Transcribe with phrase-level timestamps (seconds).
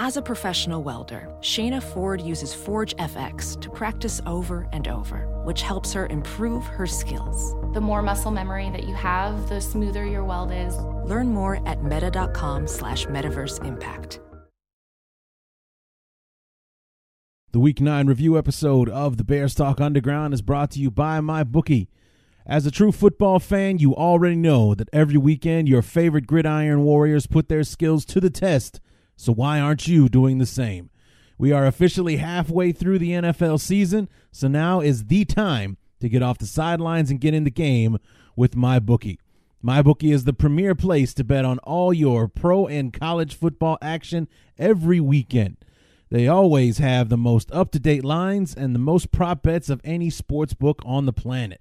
[0.00, 5.62] As a professional welder, Shayna Ford uses Forge FX to practice over and over, which
[5.62, 7.56] helps her improve her skills.
[7.74, 10.76] The more muscle memory that you have, the smoother your weld is.
[11.04, 14.20] Learn more at meta.com slash metaverse impact.
[17.50, 21.18] The Week 9 review episode of the Bears Talk Underground is brought to you by
[21.18, 21.88] MyBookie.
[22.46, 27.26] As a true football fan, you already know that every weekend your favorite gridiron warriors
[27.26, 28.78] put their skills to the test–
[29.18, 30.90] so why aren't you doing the same?
[31.38, 36.22] We are officially halfway through the NFL season, so now is the time to get
[36.22, 37.98] off the sidelines and get in the game
[38.36, 39.18] with MyBookie.
[39.64, 44.28] MyBookie is the premier place to bet on all your pro and college football action
[44.56, 45.56] every weekend.
[46.10, 49.80] They always have the most up to date lines and the most prop bets of
[49.82, 51.60] any sports book on the planet.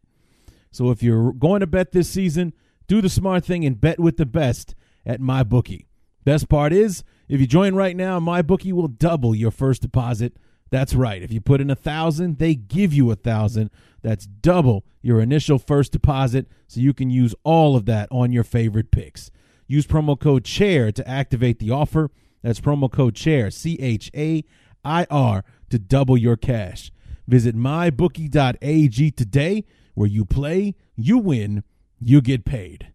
[0.72, 2.54] So if you're going to bet this season,
[2.88, 4.76] do the smart thing and bet with the best
[5.08, 5.86] at MyBookie.
[6.24, 10.38] Best part is, if you join right now, MyBookie will double your first deposit.
[10.70, 11.22] That's right.
[11.22, 13.70] If you put in a thousand, they give you a thousand.
[14.02, 18.44] That's double your initial first deposit, so you can use all of that on your
[18.44, 19.32] favorite picks.
[19.68, 22.10] Use promo code CHAIR to activate the offer.
[22.42, 24.44] That's promo code CHAIR, C H A
[24.84, 26.92] I R, to double your cash.
[27.28, 31.64] Visit mybookie.ag today, where you play, you win,
[32.00, 32.94] you get paid.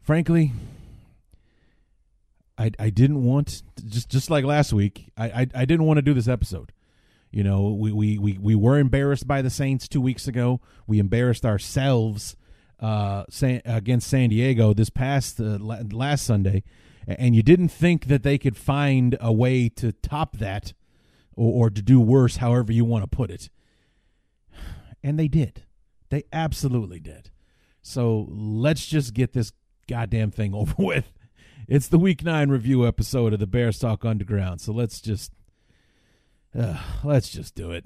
[0.00, 0.52] Frankly,
[2.58, 5.10] I I didn't want just just like last week.
[5.16, 6.72] I, I I didn't want to do this episode.
[7.30, 10.60] You know, we we we we were embarrassed by the Saints two weeks ago.
[10.86, 12.36] We embarrassed ourselves
[12.78, 16.62] uh, San, against San Diego this past uh, last Sunday,
[17.06, 20.74] and you didn't think that they could find a way to top that
[21.34, 23.48] or, or to do worse, however you want to put it.
[25.02, 25.64] And they did.
[26.10, 27.30] They absolutely did.
[27.80, 29.52] So let's just get this
[29.88, 31.12] goddamn thing over with
[31.68, 34.60] it's the Week Nine review episode of the Bears Talk Underground.
[34.60, 35.32] So let's just,
[36.58, 37.84] uh, let's just do it.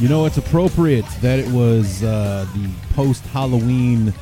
[0.00, 4.12] You know, it's appropriate that it was uh, the post Halloween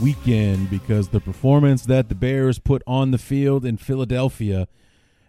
[0.00, 4.66] weekend because the performance that the Bears put on the field in Philadelphia,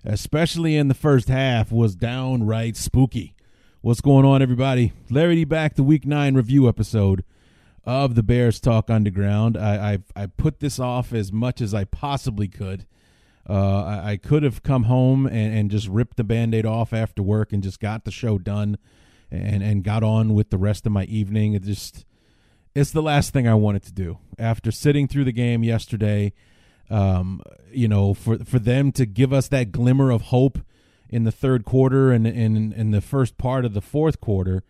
[0.04, 3.36] especially in the first half, was downright spooky.
[3.84, 4.94] What's going on, everybody?
[5.10, 7.26] Larry D back, the Week Nine review episode
[7.84, 9.58] of the Bears Talk Underground.
[9.58, 12.86] I I, I put this off as much as I possibly could.
[13.50, 17.22] Uh, I, I, could have come home and, and just ripped the band-aid off after
[17.22, 18.78] work and just got the show done
[19.30, 21.54] and and got on with the rest of my evening.
[21.54, 22.06] It just
[22.74, 26.32] it's the last thing I wanted to do after sitting through the game yesterday.
[26.90, 30.60] Um, you know, for for them to give us that glimmer of hope
[31.14, 34.64] in the third quarter and in in the first part of the fourth quarter,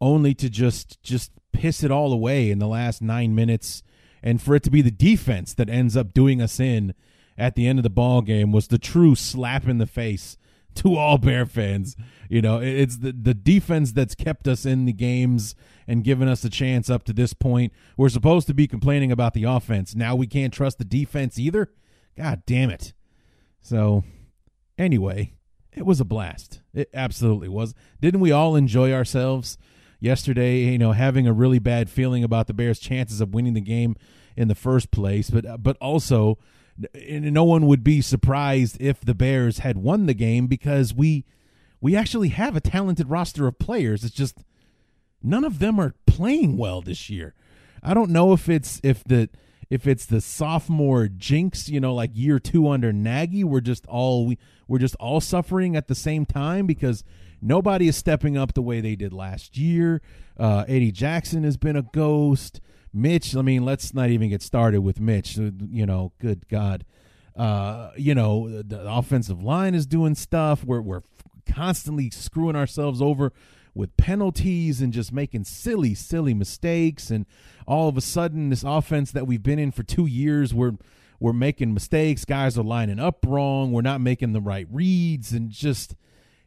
[0.00, 3.84] only to just just piss it all away in the last nine minutes,
[4.20, 6.94] and for it to be the defense that ends up doing us in
[7.38, 10.36] at the end of the ball game was the true slap in the face
[10.74, 11.96] to all Bear fans.
[12.28, 15.54] You know, it's the the defense that's kept us in the games
[15.86, 17.72] and given us a chance up to this point.
[17.96, 19.94] We're supposed to be complaining about the offense.
[19.94, 21.70] Now we can't trust the defense either.
[22.16, 22.94] God damn it.
[23.60, 24.02] So,
[24.76, 25.34] anyway,
[25.78, 26.60] it was a blast.
[26.74, 27.74] It absolutely was.
[28.00, 29.56] Didn't we all enjoy ourselves
[30.00, 30.64] yesterday?
[30.64, 33.96] You know, having a really bad feeling about the Bears' chances of winning the game
[34.36, 36.38] in the first place, but but also,
[36.94, 41.24] no one would be surprised if the Bears had won the game because we
[41.80, 44.04] we actually have a talented roster of players.
[44.04, 44.44] It's just
[45.22, 47.34] none of them are playing well this year.
[47.82, 49.28] I don't know if it's if the
[49.70, 54.26] if it's the sophomore jinx, you know, like year two under Nagy, we're just all
[54.26, 57.04] we we're just all suffering at the same time because
[57.42, 60.00] nobody is stepping up the way they did last year.
[60.38, 62.60] Uh, Eddie Jackson has been a ghost.
[62.92, 65.38] Mitch, I mean, let's not even get started with Mitch.
[65.38, 66.84] Uh, you know, good God.
[67.36, 70.64] Uh, you know, the offensive line is doing stuff.
[70.64, 71.02] We're we're
[71.46, 73.32] constantly screwing ourselves over
[73.78, 77.10] with penalties and just making silly, silly mistakes.
[77.10, 77.24] And
[77.64, 80.72] all of a sudden, this offense that we've been in for two years, we're
[81.20, 82.24] we're making mistakes.
[82.24, 83.72] Guys are lining up wrong.
[83.72, 85.94] We're not making the right reads, and just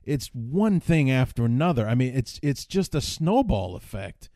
[0.04, 1.88] it's one thing after another.
[1.88, 4.30] I mean, it's it's just a snowball effect,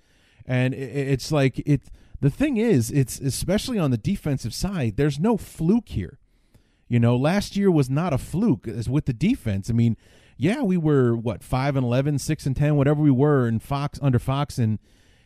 [0.45, 1.91] and it's like it.
[2.21, 4.95] The thing is, it's especially on the defensive side.
[4.95, 6.17] There's no fluke here.
[6.87, 9.69] You know, last year was not a fluke as with the defense.
[9.69, 9.97] I mean,
[10.37, 13.99] yeah, we were what five and 11, 6 and ten, whatever we were in Fox
[14.01, 14.79] under Fox in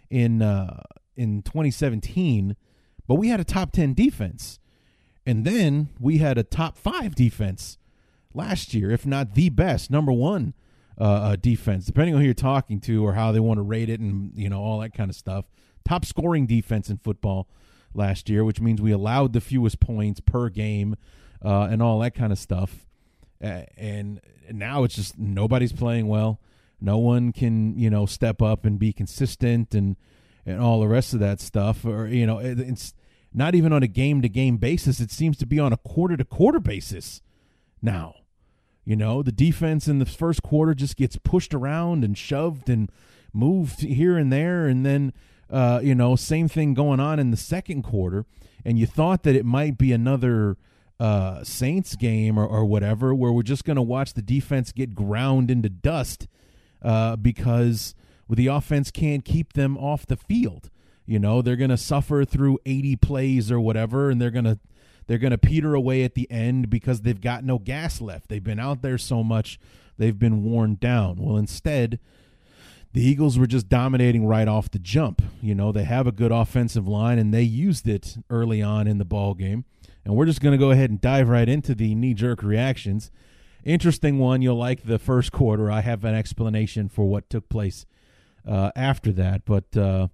[0.09, 0.81] in uh,
[1.15, 2.55] in 2017,
[3.07, 4.59] but we had a top ten defense,
[5.25, 7.77] and then we had a top five defense
[8.33, 10.53] last year, if not the best, number one
[10.97, 13.99] uh, defense, depending on who you're talking to or how they want to rate it,
[13.99, 15.45] and you know all that kind of stuff.
[15.85, 17.47] Top scoring defense in football
[17.93, 20.95] last year, which means we allowed the fewest points per game
[21.43, 22.85] uh, and all that kind of stuff.
[23.41, 24.21] And
[24.51, 26.39] now it's just nobody's playing well.
[26.81, 29.95] No one can you know step up and be consistent and
[30.45, 31.85] and all the rest of that stuff.
[31.85, 32.93] Or you know it, it's
[33.33, 34.99] not even on a game to game basis.
[34.99, 37.21] It seems to be on a quarter to quarter basis
[37.81, 38.15] now.
[38.85, 42.91] You know, the defense in the first quarter just gets pushed around and shoved and
[43.31, 44.65] moved here and there.
[44.65, 45.13] And then,
[45.49, 48.25] uh, you know, same thing going on in the second quarter.
[48.65, 50.57] And you thought that it might be another
[50.99, 54.95] uh, Saints game or, or whatever, where we're just going to watch the defense get
[54.95, 56.27] ground into dust
[56.81, 57.95] uh, because
[58.29, 60.69] the offense can't keep them off the field.
[61.05, 64.59] You know, they're going to suffer through 80 plays or whatever, and they're going to
[65.07, 68.29] they're going to peter away at the end because they've got no gas left.
[68.29, 69.59] They've been out there so much,
[69.97, 71.17] they've been worn down.
[71.17, 71.99] Well, instead,
[72.93, 75.23] the Eagles were just dominating right off the jump.
[75.41, 78.99] You know, they have a good offensive line and they used it early on in
[78.99, 79.65] the ball game.
[80.05, 83.11] And we're just going to go ahead and dive right into the knee jerk reactions.
[83.63, 84.41] Interesting one.
[84.41, 85.71] You'll like the first quarter.
[85.71, 87.85] I have an explanation for what took place
[88.47, 89.45] uh, after that.
[89.45, 90.07] But, uh,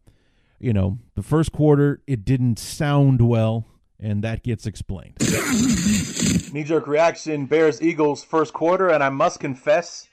[0.60, 3.66] you know, the first quarter, it didn't sound well
[4.00, 5.16] and that gets explained.
[6.54, 10.08] Knee jerk reaction Bears Eagles first quarter, and I must confess,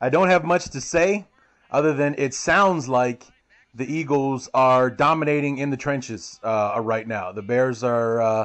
[0.00, 1.26] I don't have much to say
[1.70, 3.24] other than it sounds like
[3.74, 7.32] the Eagles are dominating in the trenches uh, right now.
[7.32, 8.44] The Bears are, uh,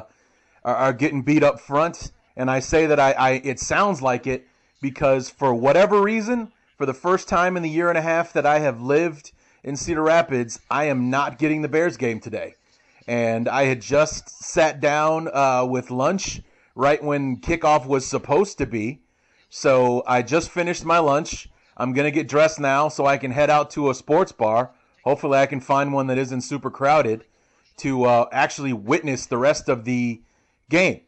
[0.64, 4.26] are, are getting beat up front, and I say that I, I it sounds like
[4.26, 4.46] it
[4.80, 8.46] because for whatever reason, for the first time in the year and a half that
[8.46, 9.32] I have lived
[9.62, 12.54] in Cedar Rapids, I am not getting the Bears game today
[13.06, 16.40] and I had just sat down uh, with lunch
[16.74, 19.00] right when kickoff was supposed to be.
[19.50, 21.48] So I just finished my lunch.
[21.76, 24.72] I'm gonna get dressed now so I can head out to a sports bar.
[25.04, 27.24] Hopefully, I can find one that isn't super crowded
[27.78, 30.20] to uh, actually witness the rest of the
[30.70, 31.00] game.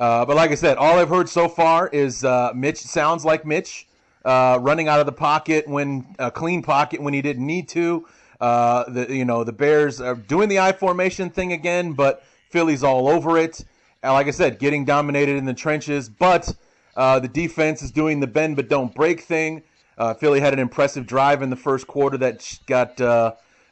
[0.00, 3.46] Uh, but like I said, all I've heard so far is uh, Mitch sounds like
[3.46, 3.86] Mitch
[4.24, 8.06] uh, running out of the pocket when a clean pocket when he didn't need to.
[8.40, 12.82] Uh, the you know the Bears are doing the I formation thing again, but Philly's
[12.82, 13.64] all over it.
[14.02, 16.54] And like I said, getting dominated in the trenches, but
[16.96, 19.62] uh, the defense is doing the bend but don't break thing.
[20.18, 22.98] Philly had an impressive drive in the first quarter that got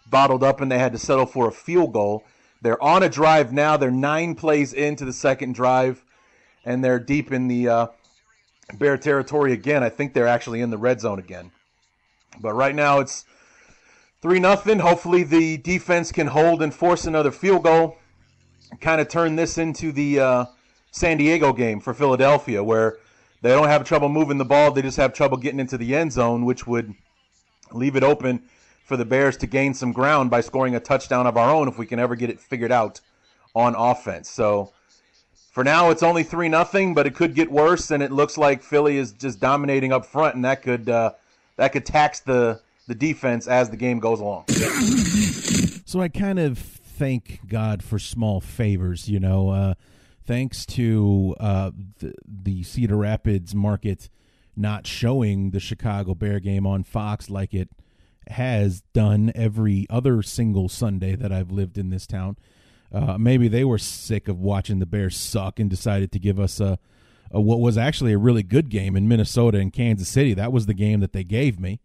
[0.09, 2.25] bottled up, and they had to settle for a field goal.
[2.63, 3.77] They're on a drive now.
[3.77, 6.05] They're nine plays into the second drive,
[6.65, 7.87] and they're deep in the uh,
[8.79, 9.83] Bear territory again.
[9.83, 11.51] I think they're actually in the red zone again.
[12.41, 13.27] But right now, it's
[14.23, 14.79] Three nothing.
[14.79, 17.99] Hopefully the defense can hold and force another field goal.
[18.81, 20.45] Kind of turn this into the uh,
[20.93, 22.99] San Diego game for Philadelphia, where
[23.43, 24.71] they don't have trouble moving the ball.
[24.71, 26.95] They just have trouble getting into the end zone, which would
[27.73, 28.45] leave it open
[28.85, 31.79] for the Bears to gain some ground by scoring a touchdown of our own if
[31.79, 33.01] we can ever get it figured out
[33.55, 34.29] on offense.
[34.29, 34.73] So
[35.53, 38.63] for now, it's only three nothing, but it could get worse, and it looks like
[38.63, 41.13] Philly is just dominating up front, and that could uh,
[41.57, 44.47] that could tax the the defense as the game goes along.
[45.85, 49.51] So I kind of thank God for small favors, you know.
[49.51, 49.75] Uh,
[50.25, 54.09] thanks to uh, the, the Cedar Rapids market
[54.57, 57.69] not showing the Chicago Bear game on Fox like it
[58.29, 62.37] has done every other single Sunday that I've lived in this town.
[62.93, 66.61] Uh, maybe they were sick of watching the Bears suck and decided to give us
[66.61, 66.79] a,
[67.31, 70.35] a, what was actually a really good game in Minnesota and Kansas City.
[70.35, 71.81] That was the game that they gave me.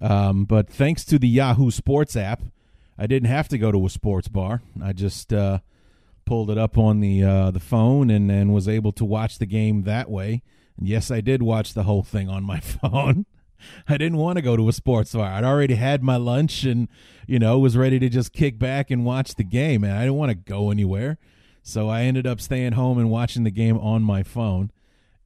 [0.00, 2.42] Um, but thanks to the Yahoo Sports app,
[2.98, 4.62] I didn't have to go to a sports bar.
[4.82, 5.60] I just uh,
[6.24, 9.46] pulled it up on the uh, the phone and, and was able to watch the
[9.46, 10.42] game that way.
[10.76, 13.26] And yes, I did watch the whole thing on my phone.
[13.88, 15.30] I didn't want to go to a sports bar.
[15.30, 16.88] I'd already had my lunch and,
[17.26, 19.84] you know, was ready to just kick back and watch the game.
[19.84, 21.18] And I didn't want to go anywhere.
[21.62, 24.70] So I ended up staying home and watching the game on my phone.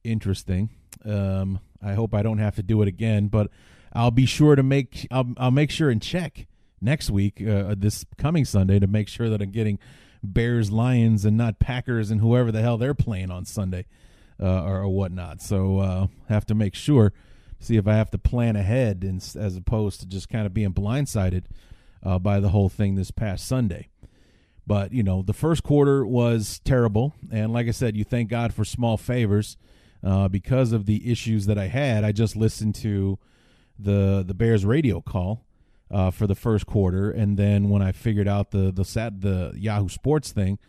[0.03, 0.69] Interesting.
[1.05, 3.27] Um, I hope I don't have to do it again.
[3.27, 3.49] But
[3.93, 6.47] I'll be sure to make I'll, I'll make sure and check
[6.81, 9.79] next week, uh, this coming Sunday, to make sure that I'm getting
[10.23, 13.85] Bears, Lions, and not Packers and whoever the hell they're playing on Sunday
[14.41, 15.41] uh, or, or, whatnot.
[15.41, 17.13] So uh, have to make sure,
[17.59, 20.73] see if I have to plan ahead, and, as opposed to just kind of being
[20.73, 21.43] blindsided
[22.03, 23.89] uh, by the whole thing this past Sunday.
[24.65, 28.53] But you know, the first quarter was terrible, and like I said, you thank God
[28.53, 29.57] for small favors
[30.03, 32.03] uh, because of the issues that I had.
[32.03, 33.17] I just listened to
[33.77, 35.45] the the Bears radio call
[35.91, 39.53] uh, for the first quarter, and then when I figured out the the sat the
[39.55, 40.59] Yahoo Sports thing,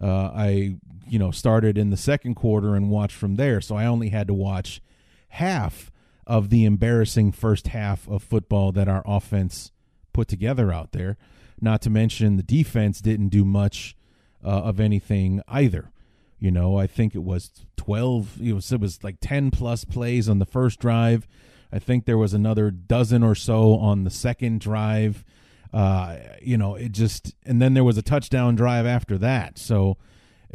[0.00, 0.76] uh, I
[1.06, 3.60] you know started in the second quarter and watched from there.
[3.60, 4.82] So I only had to watch
[5.28, 5.90] half
[6.28, 9.72] of the embarrassing first half of football that our offense
[10.12, 11.16] put together out there.
[11.60, 13.96] Not to mention the defense didn't do much
[14.44, 15.90] uh, of anything either.
[16.38, 20.28] You know, I think it was 12, it was, it was like 10 plus plays
[20.28, 21.26] on the first drive.
[21.72, 25.24] I think there was another dozen or so on the second drive.
[25.72, 29.58] Uh, you know, it just, and then there was a touchdown drive after that.
[29.58, 29.96] So,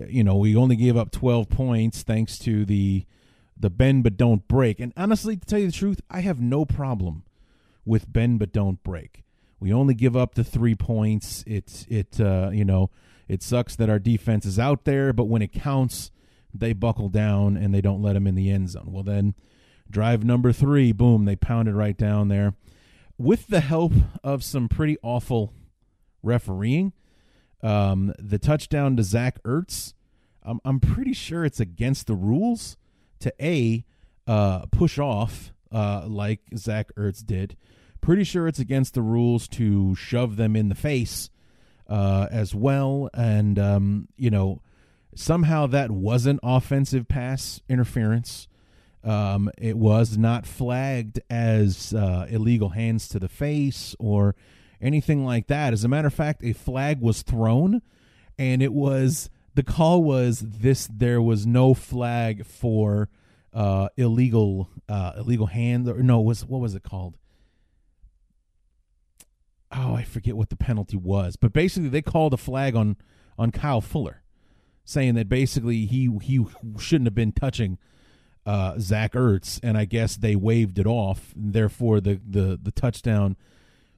[0.08, 3.06] you know, we only gave up 12 points thanks to the,
[3.58, 4.80] the bend but don't break.
[4.80, 7.24] And honestly, to tell you the truth, I have no problem
[7.86, 9.24] with bend but don't break.
[9.60, 11.44] We only give up the three points.
[11.48, 12.90] It's, it, uh, you know,
[13.28, 16.12] it sucks that our defense is out there, but when it counts,
[16.54, 18.90] they buckle down and they don't let them in the end zone.
[18.92, 19.34] Well, then
[19.90, 22.56] drive number three, boom, they pounded right down there.
[23.18, 23.94] With the help
[24.24, 25.54] of some pretty awful
[26.22, 26.94] refereeing,
[27.62, 29.94] um, the touchdown to Zach Ertz,
[30.44, 32.76] I'm, I'm pretty sure it's against the rules
[33.24, 33.84] to A,
[34.28, 37.58] uh, push off uh, like Zach Ertz did.
[38.02, 41.30] Pretty sure it's against the rules to shove them in the face
[41.88, 43.10] uh, as well.
[43.14, 44.62] And, um, you know,
[45.16, 48.48] somehow that wasn't offensive pass interference.
[49.04, 54.36] Um, it was not flagged as uh, illegal hands to the face or
[54.82, 55.74] anything like that.
[55.74, 57.82] As a matter of fact, a flag was thrown,
[58.38, 63.10] and it was the call was this: there was no flag for
[63.54, 65.88] uh, illegal uh, illegal hand.
[65.88, 67.18] Or no, was what was it called?
[69.76, 72.98] oh, I forget what the penalty was, but basically they called a flag on
[73.38, 74.22] on Kyle Fuller,
[74.86, 76.46] saying that basically he he
[76.80, 77.78] shouldn't have been touching
[78.46, 81.34] uh, Zach Ertz, and I guess they waved it off.
[81.36, 83.36] And therefore, the the the touchdown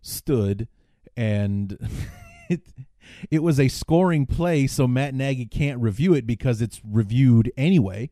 [0.02, 0.68] stood,
[1.18, 1.78] and
[2.50, 2.62] it
[3.32, 8.10] it was a scoring play, so Matt Nagy can't review it because it's reviewed anyway.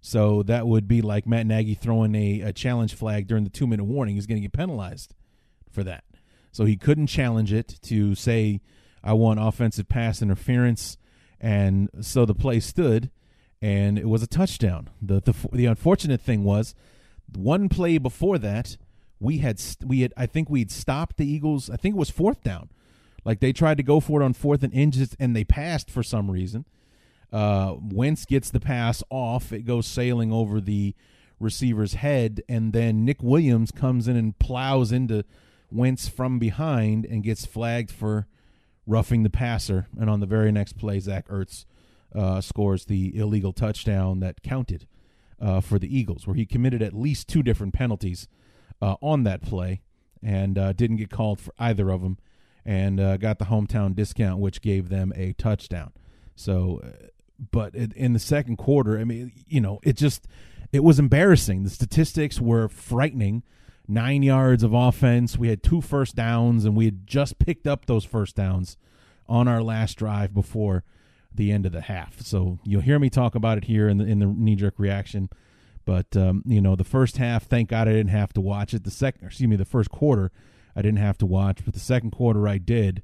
[0.00, 3.66] So that would be like Matt Nagy throwing a, a challenge flag during the two
[3.66, 4.14] minute warning.
[4.14, 5.14] He's going to get penalized
[5.70, 6.04] for that.
[6.52, 8.60] So he couldn't challenge it to say,
[9.02, 10.96] I want offensive pass interference.
[11.40, 13.10] And so the play stood,
[13.60, 14.90] and it was a touchdown.
[15.00, 16.74] The, the, the unfortunate thing was,
[17.36, 18.76] one play before that,
[19.20, 21.68] we had we had I think we'd stopped the Eagles.
[21.68, 22.70] I think it was fourth down.
[23.28, 26.02] Like they tried to go for it on fourth and inches, and they passed for
[26.02, 26.64] some reason.
[27.30, 29.52] Uh, Wentz gets the pass off.
[29.52, 30.94] It goes sailing over the
[31.38, 35.26] receiver's head, and then Nick Williams comes in and plows into
[35.70, 38.26] Wentz from behind and gets flagged for
[38.86, 39.88] roughing the passer.
[40.00, 41.66] And on the very next play, Zach Ertz
[42.14, 44.86] uh, scores the illegal touchdown that counted
[45.38, 48.26] uh, for the Eagles, where he committed at least two different penalties
[48.80, 49.82] uh, on that play
[50.22, 52.16] and uh, didn't get called for either of them
[52.68, 55.90] and uh, got the hometown discount, which gave them a touchdown.
[56.36, 57.06] So, uh,
[57.50, 60.28] but in the second quarter, I mean, you know, it just
[60.70, 61.64] it was embarrassing.
[61.64, 63.42] The statistics were frightening
[63.88, 65.38] nine yards of offense.
[65.38, 68.76] We had two first downs, and we had just picked up those first downs
[69.26, 70.84] on our last drive before
[71.34, 72.20] the end of the half.
[72.20, 75.30] So you'll hear me talk about it here in the in the knee jerk reaction.
[75.86, 78.84] But um, you know, the first half, thank God I didn't have to watch it.
[78.84, 80.30] The second, excuse me, the first quarter,
[80.78, 83.02] I didn't have to watch, but the second quarter I did,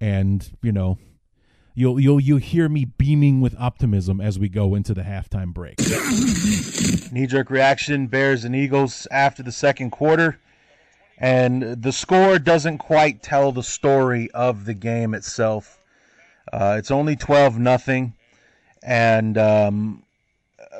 [0.00, 0.96] and you know,
[1.74, 5.78] you'll you'll you'll hear me beaming with optimism as we go into the halftime break.
[7.12, 10.38] Knee jerk reaction: Bears and Eagles after the second quarter,
[11.18, 15.78] and the score doesn't quite tell the story of the game itself.
[16.50, 18.14] Uh, it's only twelve nothing,
[18.82, 20.04] and um,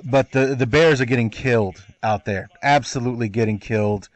[0.07, 4.09] but the the Bears are getting killed out there, absolutely getting killed.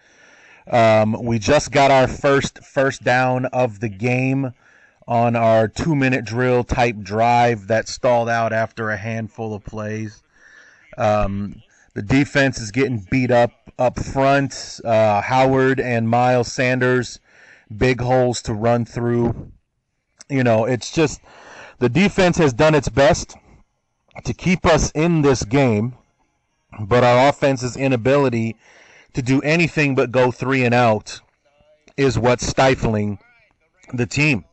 [0.70, 4.54] Um, we just got our first first down of the game
[5.06, 10.22] on our two minute drill type drive that stalled out after a handful of plays.
[10.96, 11.62] Um,
[11.94, 14.80] the defense is getting beat up up front.
[14.84, 17.20] Uh, Howard and Miles Sanders,
[17.76, 19.52] big holes to run through.
[20.30, 21.20] You know, it's just
[21.78, 23.36] the defense has done its best
[24.24, 25.94] to keep us in this game,
[26.80, 28.56] but our offense's inability
[29.14, 31.20] to do anything but go three and out
[31.96, 33.18] is what's stifling
[33.92, 34.44] the team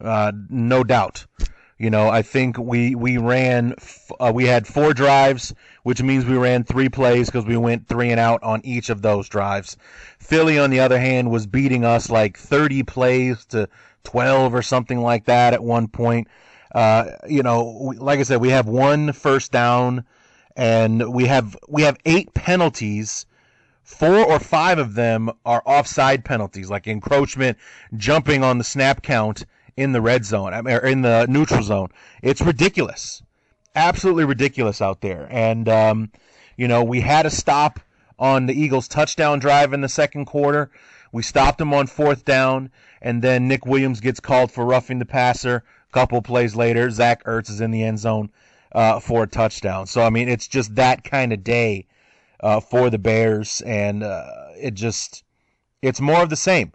[0.00, 1.26] uh, no doubt.
[1.78, 3.74] You know, I think we we ran
[4.18, 8.10] uh, we had four drives, which means we ran three plays because we went three
[8.10, 9.78] and out on each of those drives.
[10.18, 13.66] Philly, on the other hand, was beating us like 30 plays to
[14.04, 16.28] 12 or something like that at one point.
[16.74, 20.04] Uh, you know, like I said, we have one first down,
[20.56, 23.24] and we have we have eight penalties.
[23.90, 27.58] Four or five of them are offside penalties, like encroachment,
[27.96, 29.44] jumping on the snap count
[29.76, 31.88] in the red zone or in the neutral zone.
[32.22, 33.20] It's ridiculous,
[33.74, 35.26] absolutely ridiculous out there.
[35.30, 36.12] And um,
[36.56, 37.80] you know, we had a stop
[38.18, 40.70] on the Eagles' touchdown drive in the second quarter.
[41.12, 42.70] We stopped them on fourth down,
[43.02, 45.64] and then Nick Williams gets called for roughing the passer.
[45.88, 48.30] A couple plays later, Zach Ertz is in the end zone
[48.72, 49.86] uh, for a touchdown.
[49.86, 51.86] So I mean, it's just that kind of day
[52.42, 54.26] uh, for the Bears, and uh,
[54.58, 55.24] it just
[55.82, 56.72] it's more of the same,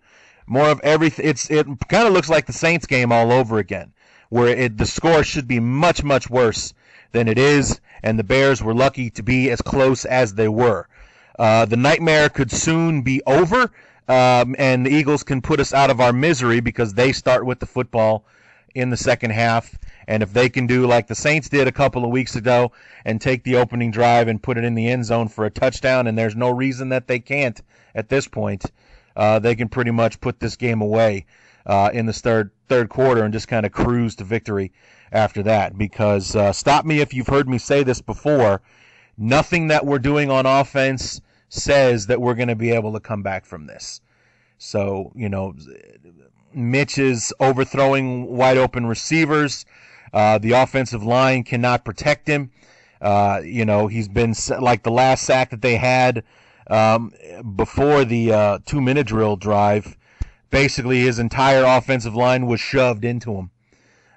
[0.47, 1.27] more of everything.
[1.27, 3.93] It's it kind of looks like the Saints game all over again,
[4.29, 6.73] where it the score should be much much worse
[7.11, 10.87] than it is, and the Bears were lucky to be as close as they were.
[11.37, 13.71] Uh, the nightmare could soon be over,
[14.07, 17.59] um, and the Eagles can put us out of our misery because they start with
[17.59, 18.25] the football
[18.73, 19.77] in the second half.
[20.07, 22.71] And if they can do like the Saints did a couple of weeks ago
[23.05, 26.07] and take the opening drive and put it in the end zone for a touchdown,
[26.07, 27.61] and there's no reason that they can't
[27.95, 28.65] at this point,
[29.15, 31.25] uh, they can pretty much put this game away
[31.65, 34.71] uh, in the third third quarter and just kind of cruise to victory
[35.11, 35.77] after that.
[35.77, 38.61] Because uh, stop me if you've heard me say this before,
[39.17, 43.23] nothing that we're doing on offense says that we're going to be able to come
[43.23, 44.01] back from this.
[44.57, 45.55] So you know,
[46.53, 49.65] Mitch is overthrowing wide open receivers.
[50.15, 52.49] Uh, the offensive line cannot protect him.
[53.01, 56.23] Uh, you know, he's been like the last sack that they had
[56.67, 57.11] um,
[57.57, 59.97] before the uh, two minute drill drive.
[60.51, 63.51] Basically, his entire offensive line was shoved into him.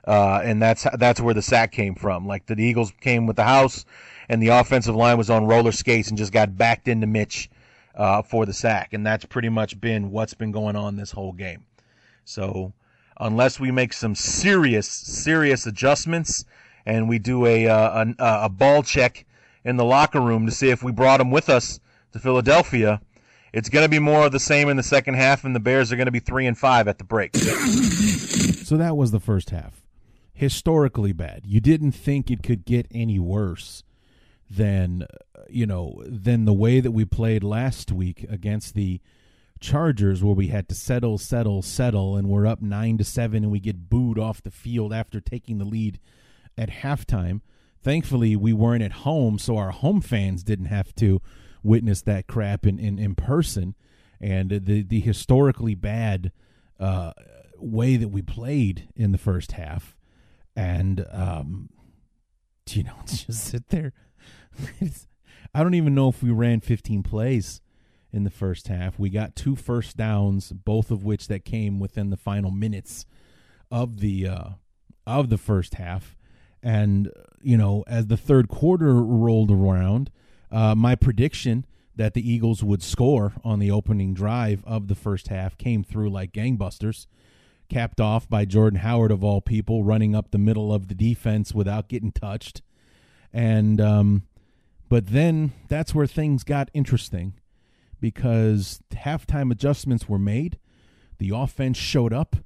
[0.07, 2.29] Uh, and that's that's where the sack came from.
[2.29, 3.85] Like the Eagles came with the house,
[4.29, 7.51] and the offensive line was on roller skates and just got backed into Mitch
[7.97, 11.33] uh, for the sack, and that's pretty much been what's been going on this whole
[11.33, 11.65] game.
[12.25, 12.73] So
[13.21, 16.45] unless we make some serious, serious adjustments
[16.87, 19.27] and we do a, uh, a, a ball check
[19.65, 21.81] in the locker room to see if we brought them with us
[22.13, 23.01] to Philadelphia,
[23.53, 25.93] it's going to be more of the same in the second half, and the Bears
[25.93, 27.35] are going to be three and five at the break.
[27.37, 29.83] So that was the first half.
[30.33, 31.43] Historically bad.
[31.45, 33.83] You didn't think it could get any worse
[34.51, 35.07] than
[35.49, 39.01] you know than the way that we played last week against the
[39.61, 43.53] Chargers where we had to settle, settle, settle, and we're up nine to seven, and
[43.53, 45.99] we get booed off the field after taking the lead
[46.57, 47.41] at halftime.
[47.83, 51.21] Thankfully, we weren't at home, so our home fans didn't have to
[51.63, 53.75] witness that crap in in, in person.
[54.21, 56.33] And the the historically bad
[56.81, 57.13] uh,
[57.57, 59.97] way that we played in the first half,
[60.57, 61.71] and um,
[62.69, 63.93] you know, just sit there.
[65.55, 67.61] I don't even know if we ran 15 plays
[68.13, 68.99] in the first half.
[68.99, 73.07] We got two first downs, both of which that came within the final minutes
[73.71, 74.49] of the uh,
[75.07, 76.17] of the first half.
[76.63, 80.11] And you know, as the third quarter rolled around,
[80.51, 81.67] uh, my prediction
[81.97, 86.11] that the Eagles would score on the opening drive of the first half came through
[86.11, 87.07] like gangbusters.
[87.69, 91.53] Capped off by Jordan Howard of all people, running up the middle of the defense
[91.53, 92.63] without getting touched,
[93.31, 94.23] and um,
[94.89, 97.35] but then that's where things got interesting
[98.01, 100.59] because halftime adjustments were made.
[101.19, 102.37] The offense showed up,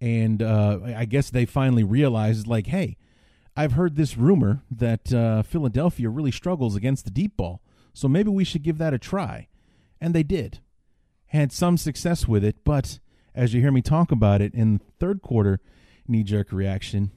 [0.00, 2.96] and uh, I guess they finally realized, like, hey,
[3.56, 8.30] I've heard this rumor that uh, Philadelphia really struggles against the deep ball, so maybe
[8.30, 9.48] we should give that a try.
[10.00, 10.60] And they did.
[11.28, 12.98] Had some success with it, but
[13.34, 15.60] as you hear me talk about it in the third quarter
[16.06, 17.10] knee jerk reaction,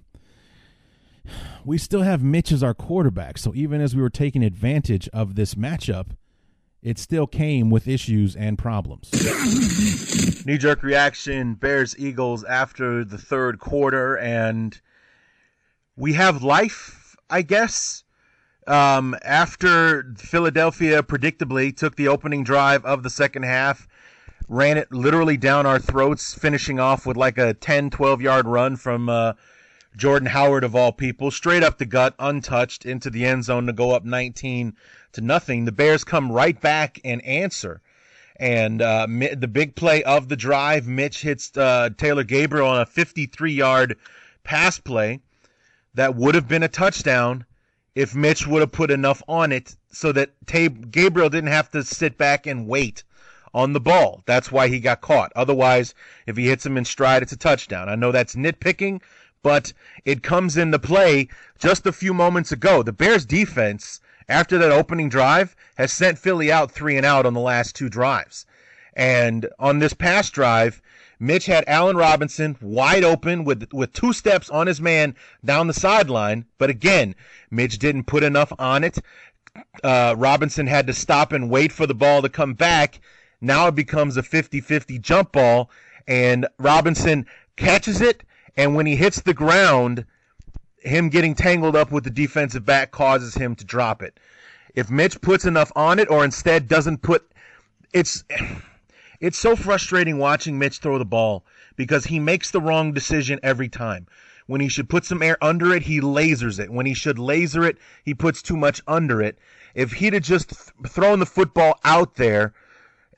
[1.64, 3.38] we still have Mitch as our quarterback.
[3.38, 6.16] So even as we were taking advantage of this matchup,
[6.84, 9.10] it still came with issues and problems.
[10.46, 14.80] Knee jerk reaction Bears Eagles after the third quarter, and
[15.96, 18.04] we have life, I guess.
[18.68, 23.88] Um, after Philadelphia predictably took the opening drive of the second half,
[24.48, 28.76] ran it literally down our throats, finishing off with like a 10, 12 yard run
[28.76, 29.34] from uh,
[29.96, 33.74] Jordan Howard, of all people, straight up the gut, untouched, into the end zone to
[33.74, 34.76] go up 19
[35.14, 35.66] to nothing.
[35.66, 37.82] The Bears come right back and answer.
[38.38, 42.86] And uh, the big play of the drive, Mitch hits uh, Taylor Gabriel on a
[42.86, 43.98] 53 yard
[44.44, 45.20] pass play
[45.94, 47.46] that would have been a touchdown
[47.94, 52.18] if Mitch would have put enough on it so that Gabriel didn't have to sit
[52.18, 53.04] back and wait
[53.54, 54.24] on the ball.
[54.26, 55.34] That's why he got caught.
[55.36, 55.94] Otherwise,
[56.26, 57.90] if he hits him in stride, it's a touchdown.
[57.90, 59.02] I know that's nitpicking,
[59.44, 59.74] but
[60.06, 61.28] it comes into play
[61.60, 62.84] just a few moments ago.
[62.84, 64.00] The Bears defense
[64.30, 67.90] after that opening drive has sent Philly out three and out on the last two
[67.90, 68.46] drives.
[68.94, 70.82] And on this past drive,
[71.20, 75.74] Mitch had Allen Robinson wide open with with two steps on his man down the
[75.74, 77.14] sideline, but again,
[77.52, 78.98] Mitch didn't put enough on it.
[79.84, 83.00] Uh, Robinson had to stop and wait for the ball to come back.
[83.40, 85.70] Now it becomes a 50-50 jump ball,
[86.08, 88.24] and Robinson catches it,
[88.58, 90.06] and when he hits the ground,
[90.78, 94.20] him getting tangled up with the defensive back causes him to drop it.
[94.74, 97.32] If Mitch puts enough on it or instead doesn't put
[97.94, 98.24] it's
[99.20, 103.70] it's so frustrating watching Mitch throw the ball because he makes the wrong decision every
[103.70, 104.08] time.
[104.48, 106.72] When he should put some air under it, he lasers it.
[106.72, 109.38] When he should laser it, he puts too much under it.
[109.76, 112.54] If he'd have just th- thrown the football out there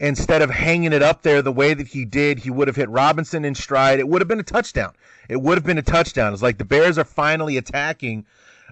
[0.04, 2.90] instead of hanging it up there the way that he did, he would have hit
[2.90, 4.00] Robinson in stride.
[4.00, 4.92] It would have been a touchdown.
[5.30, 6.34] It would have been a touchdown.
[6.34, 8.26] It's like the Bears are finally attacking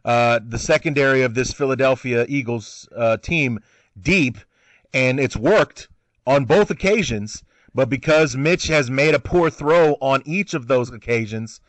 [0.04, 3.60] uh, the secondary of this Philadelphia Eagles uh, team
[4.00, 4.39] deep,
[4.94, 5.88] and it's worked
[6.28, 7.44] on both occasions.
[7.74, 11.62] But because Mitch has made a poor throw on each of those occasions,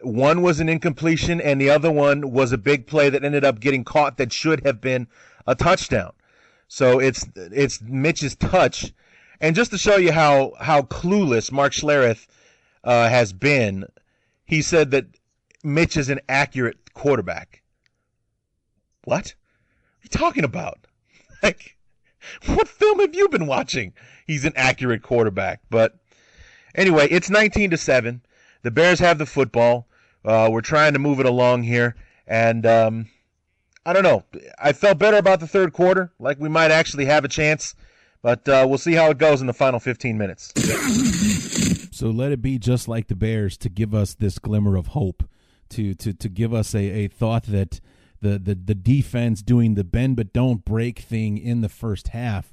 [0.00, 3.60] one was an incompletion and the other one was a big play that ended up
[3.60, 5.06] getting caught that should have been
[5.46, 6.12] a touchdown.
[6.68, 8.92] So it's it's Mitch's touch,
[9.40, 12.26] and just to show you how how clueless Mark Schlereth
[12.84, 13.86] uh, has been,
[14.44, 15.06] he said that
[15.62, 17.62] Mitch is an accurate quarterback.
[19.04, 19.14] What?
[19.14, 20.78] What are you talking about?
[21.42, 21.76] Like,
[22.46, 23.92] what film have you been watching?
[24.26, 25.60] He's an accurate quarterback.
[25.70, 25.96] But
[26.74, 28.22] anyway, it's 19 to 7.
[28.62, 29.86] The Bears have the football.
[30.24, 31.94] Uh, we're trying to move it along here.
[32.26, 33.06] And um,
[33.86, 34.24] I don't know.
[34.58, 37.76] I felt better about the third quarter, like we might actually have a chance.
[38.20, 40.52] But uh, we'll see how it goes in the final 15 minutes.
[41.96, 45.22] So let it be just like the Bears to give us this glimmer of hope,
[45.70, 47.80] to to to give us a, a thought that
[48.20, 52.52] the, the the defense doing the bend but don't break thing in the first half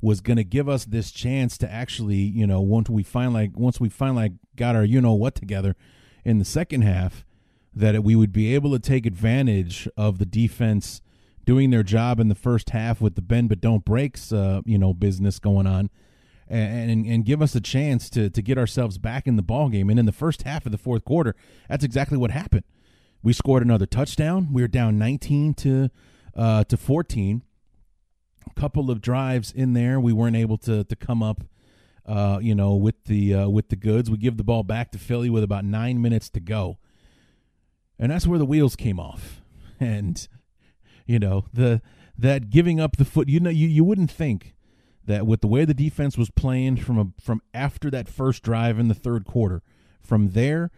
[0.00, 3.78] was going to give us this chance to actually, you know, once we finally once
[3.78, 5.76] we finally got our you know what together
[6.24, 7.26] in the second half,
[7.74, 11.00] that we would be able to take advantage of the defense
[11.44, 14.78] doing their job in the first half with the bend but don't breaks, uh, you
[14.78, 15.90] know, business going on,
[16.48, 19.68] and, and and give us a chance to to get ourselves back in the ball
[19.68, 19.88] game.
[19.90, 21.34] And in the first half of the fourth quarter,
[21.68, 22.64] that's exactly what happened.
[23.22, 24.52] We scored another touchdown.
[24.52, 25.90] We were down 19 to
[26.34, 27.42] uh, to 14.
[28.48, 31.42] A couple of drives in there, we weren't able to to come up,
[32.06, 34.10] uh, you know, with the uh, with the goods.
[34.10, 36.78] We give the ball back to Philly with about nine minutes to go,
[38.00, 39.42] and that's where the wheels came off.
[39.78, 40.26] And
[41.06, 41.80] you know the
[42.18, 43.28] that giving up the foot.
[43.28, 44.54] You know, you you wouldn't think
[45.04, 48.78] that with the way the defense was playing from a, from after that first drive
[48.78, 49.62] in the third quarter,
[50.02, 50.70] from there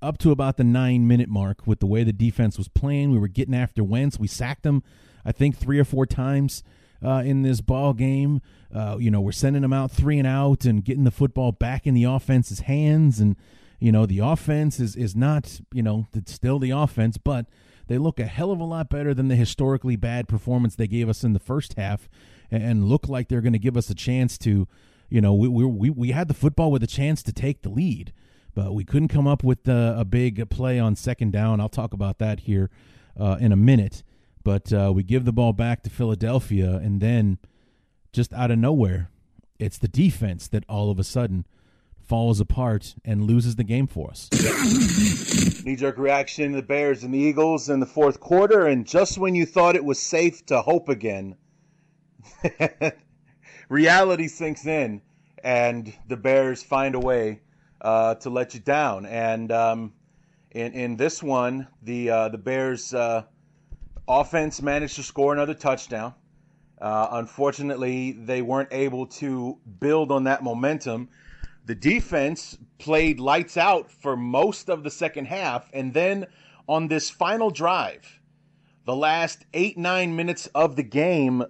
[0.00, 3.10] up to about the nine minute mark with the way the defense was playing.
[3.10, 4.18] We were getting after Wentz.
[4.18, 4.82] We sacked him,
[5.24, 6.64] I think, three or four times
[7.04, 8.40] uh, in this ball game.
[8.74, 11.86] Uh, you know, we're sending them out three and out and getting the football back
[11.86, 13.20] in the offense's hands.
[13.20, 13.36] And,
[13.82, 17.46] you know, the offense is, is not, you know, it's still the offense, but
[17.88, 21.08] they look a hell of a lot better than the historically bad performance they gave
[21.08, 22.08] us in the first half
[22.50, 24.68] and, look like they're going to give us a chance to,
[25.08, 28.12] you know, we, we, we had the football with a chance to take the lead
[28.54, 31.60] but we couldn't come up with uh, a big play on second down.
[31.60, 32.70] I'll talk about that here
[33.18, 34.02] uh, in a minute.
[34.44, 37.38] But uh, we give the ball back to Philadelphia, and then
[38.12, 39.10] just out of nowhere,
[39.58, 41.46] it's the defense that all of a sudden
[42.12, 44.28] falls apart and loses the game for us.
[45.64, 49.34] Knee jerk reaction the Bears and the Eagles in the fourth quarter, and just when
[49.34, 51.36] you thought it was safe to hope again,
[53.70, 55.00] reality sinks in,
[55.42, 57.40] and the Bears find a way
[57.80, 59.06] uh, to let you down.
[59.06, 59.94] And um,
[60.50, 63.22] in in this one, the uh, the Bears uh,
[64.06, 66.12] offense managed to score another touchdown.
[66.78, 71.08] Uh, unfortunately, they weren't able to build on that momentum.
[71.64, 76.26] The defense played lights out for most of the second half, and then
[76.68, 78.20] on this final drive,
[78.84, 81.44] the last eight nine minutes of the game,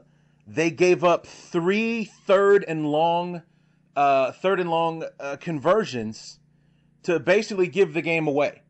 [0.47, 3.43] they gave up three third and long
[3.97, 6.39] uh, third and long uh, conversions
[7.03, 8.63] to basically give the game away.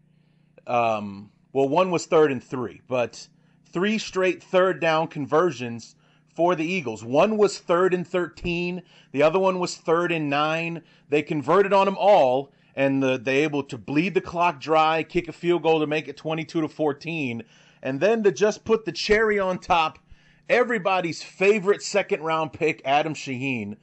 [0.67, 3.29] Um, well, one was third and three, but
[3.73, 5.97] three straight third down conversions
[6.35, 7.05] for the Eagles.
[7.05, 10.83] One was third and 13, the other one was third and nine.
[11.09, 15.29] They converted on them all, and the, they able to bleed the clock dry, kick
[15.29, 17.43] a field goal to make it 22 to 14,
[17.83, 19.99] and then to just put the cherry on top,
[20.49, 23.77] everybody's favorite second round pick, Adam Shaheen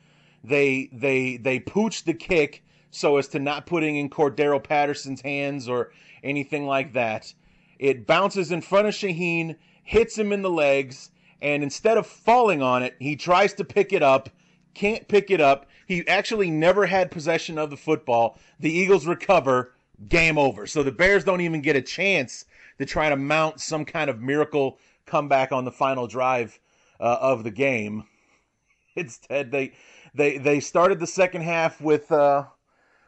[0.44, 5.68] they they they pooched the kick so as to not putting in Cordarrelle Patterson's hands
[5.68, 5.92] or
[6.24, 7.34] anything like that.
[7.78, 12.62] It bounces in front of Shaheen, hits him in the legs, and instead of falling
[12.62, 14.30] on it, he tries to pick it up,
[14.74, 15.68] can't pick it up.
[15.88, 18.38] He actually never had possession of the football.
[18.60, 19.74] The Eagles recover,
[20.08, 20.68] game over.
[20.68, 22.46] So the Bears don't even get a chance
[22.78, 26.60] to try to mount some kind of miracle comeback on the final drive
[27.00, 28.04] uh, of the game.
[28.96, 29.74] Instead, they
[30.14, 32.46] they they started the second half with uh,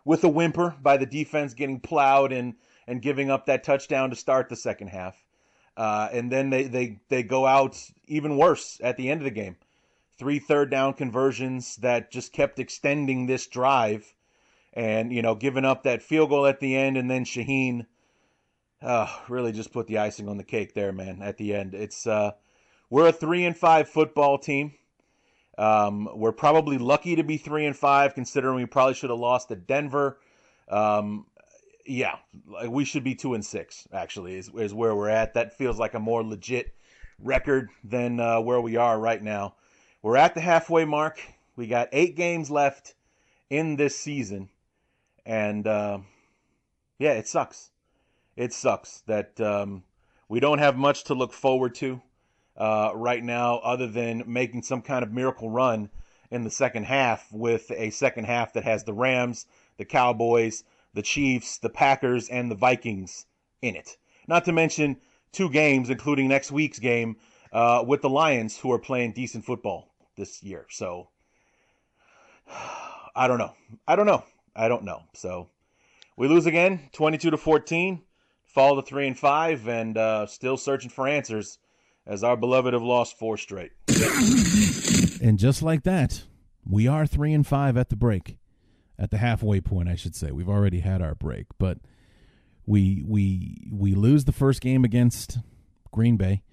[0.06, 2.56] with a whimper by the defense getting plowed and
[2.88, 5.16] and giving up that touchdown to start the second half.
[5.78, 9.32] Uh, and then they, they, they go out even worse at the end of the
[9.32, 9.56] game.
[10.18, 14.14] Three third down conversions that just kept extending this drive
[14.74, 16.98] and, you know, giving up that field goal at the end.
[16.98, 17.86] And then Shaheen
[18.82, 21.74] uh, really just put the icing on the cake there, man, at the end.
[21.74, 22.32] It's, uh,
[22.90, 24.74] we're a three and five football team.
[25.58, 29.50] Um, we're probably lucky to be three and five, considering we probably should have lost
[29.50, 30.18] to Denver.
[30.70, 31.26] Um,
[31.92, 32.16] yeah,
[32.48, 33.88] like we should be two and six.
[33.94, 35.34] Actually, is is where we're at.
[35.34, 36.74] That feels like a more legit
[37.20, 39.56] record than uh, where we are right now.
[40.02, 41.20] We're at the halfway mark.
[41.56, 42.96] We got eight games left
[43.50, 44.50] in this season,
[45.26, 46.00] and uh,
[46.98, 47.72] yeah, it sucks.
[48.38, 49.84] It sucks that um,
[50.30, 52.02] we don't have much to look forward to
[52.56, 55.90] uh, right now, other than making some kind of miracle run
[56.32, 61.02] in the second half with a second half that has the Rams, the Cowboys, the
[61.02, 63.26] Chiefs, the Packers, and the Vikings
[63.62, 63.98] in it.
[64.28, 64.98] Not to mention
[65.32, 67.18] two games, including next week's game
[67.52, 70.66] uh, with the Lions, who are playing decent football this year.
[70.70, 71.10] So
[73.16, 73.54] I don't know.
[73.88, 74.24] I don't know.
[74.56, 75.04] I don't know.
[75.14, 75.50] So
[76.18, 78.04] we lose again, 22 to 14.
[78.46, 81.58] Fall to three and five, and uh, still searching for answers
[82.06, 83.72] as our beloved have lost four straight.
[85.22, 86.24] And just like that,
[86.70, 88.38] we are three and five at the break,
[89.02, 90.32] at the halfway point, I should say.
[90.32, 91.80] We've already had our break, but
[92.68, 95.40] we we we lose the first game against
[95.92, 96.44] Green Bay.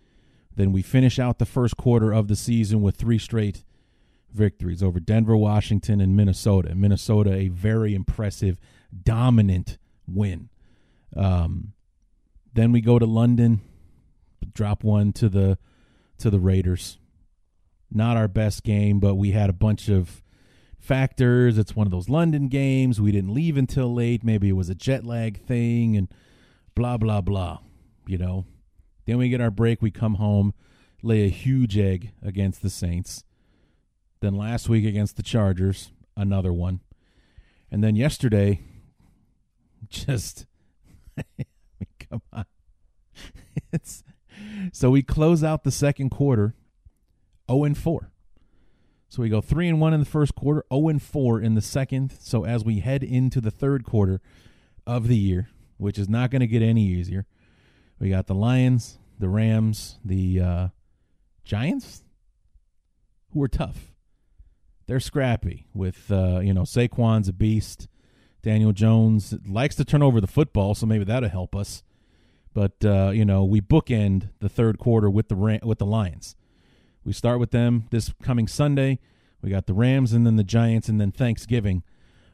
[0.57, 3.65] Then we finish out the first quarter of the season with three straight
[4.33, 6.75] victories over Denver, Washington, and Minnesota.
[6.75, 8.59] Minnesota, a very impressive,
[9.05, 10.49] dominant win.
[11.15, 11.75] Um,
[12.55, 13.61] then we go to London,
[14.55, 15.59] drop one to the
[16.17, 16.99] to the Raiders.
[17.91, 20.23] Not our best game, but we had a bunch of
[20.89, 21.59] factors.
[21.59, 23.01] It's one of those London games.
[23.01, 24.25] We didn't leave until late.
[24.25, 26.09] Maybe it was a jet lag thing and
[26.75, 27.59] blah blah blah.
[28.07, 28.47] You know.
[29.05, 30.53] Then we get our break, we come home,
[31.03, 33.25] lay a huge egg against the Saints.
[34.21, 36.81] Then last week against the Chargers, another one.
[37.71, 38.61] And then yesterday
[39.89, 40.47] just
[42.11, 42.45] come on.
[43.73, 44.03] It's
[44.73, 46.55] so we close out the second quarter
[47.51, 48.11] 0 and 4.
[49.09, 51.63] So we go 3 and 1 in the first quarter, 0 and 4 in the
[51.63, 52.13] second.
[52.21, 54.21] So as we head into the third quarter
[54.87, 57.27] of the year, which is not going to get any easier,
[57.99, 60.69] we got the Lions, the Rams, the uh,
[61.45, 62.05] Giants,
[63.33, 63.95] who are tough.
[64.87, 67.89] They're scrappy with, uh, you know, Saquon's a beast.
[68.43, 71.83] Daniel Jones likes to turn over the football, so maybe that'll help us.
[72.55, 76.35] But uh, you know, we bookend the third quarter with the with the Lions.
[77.09, 78.99] We start with them this coming Sunday.
[79.41, 81.83] We got the Rams and then the Giants and then Thanksgiving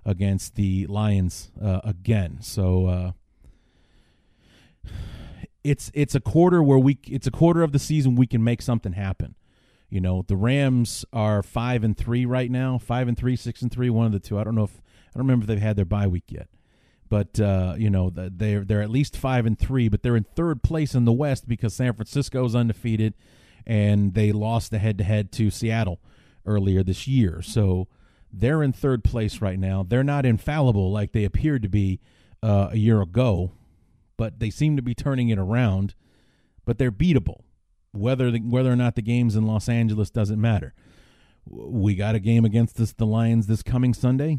[0.04, 2.38] against the Lions uh, again.
[2.40, 3.12] So uh,
[5.62, 8.60] it's it's a quarter where we it's a quarter of the season we can make
[8.60, 9.36] something happen.
[9.90, 13.70] You know, the Rams are five and three right now, five and three, six and
[13.70, 14.40] three, one of the two.
[14.40, 14.82] I don't know if
[15.14, 16.48] I don't remember if they've had their bye week yet
[17.08, 20.64] but uh, you know they're they're at least five and three, but they're in third
[20.64, 23.14] place in the West because San Francisco is undefeated,
[23.66, 26.00] and they lost the head to head to Seattle
[26.46, 27.42] earlier this year.
[27.42, 27.88] So
[28.32, 29.84] they're in third place right now.
[29.86, 32.00] They're not infallible like they appeared to be
[32.42, 33.52] uh, a year ago,
[34.16, 35.94] but they seem to be turning it around.
[36.64, 37.42] But they're beatable.
[37.92, 40.74] Whether the, whether or not the game's in Los Angeles doesn't matter.
[41.46, 44.38] We got a game against this, the Lions this coming Sunday.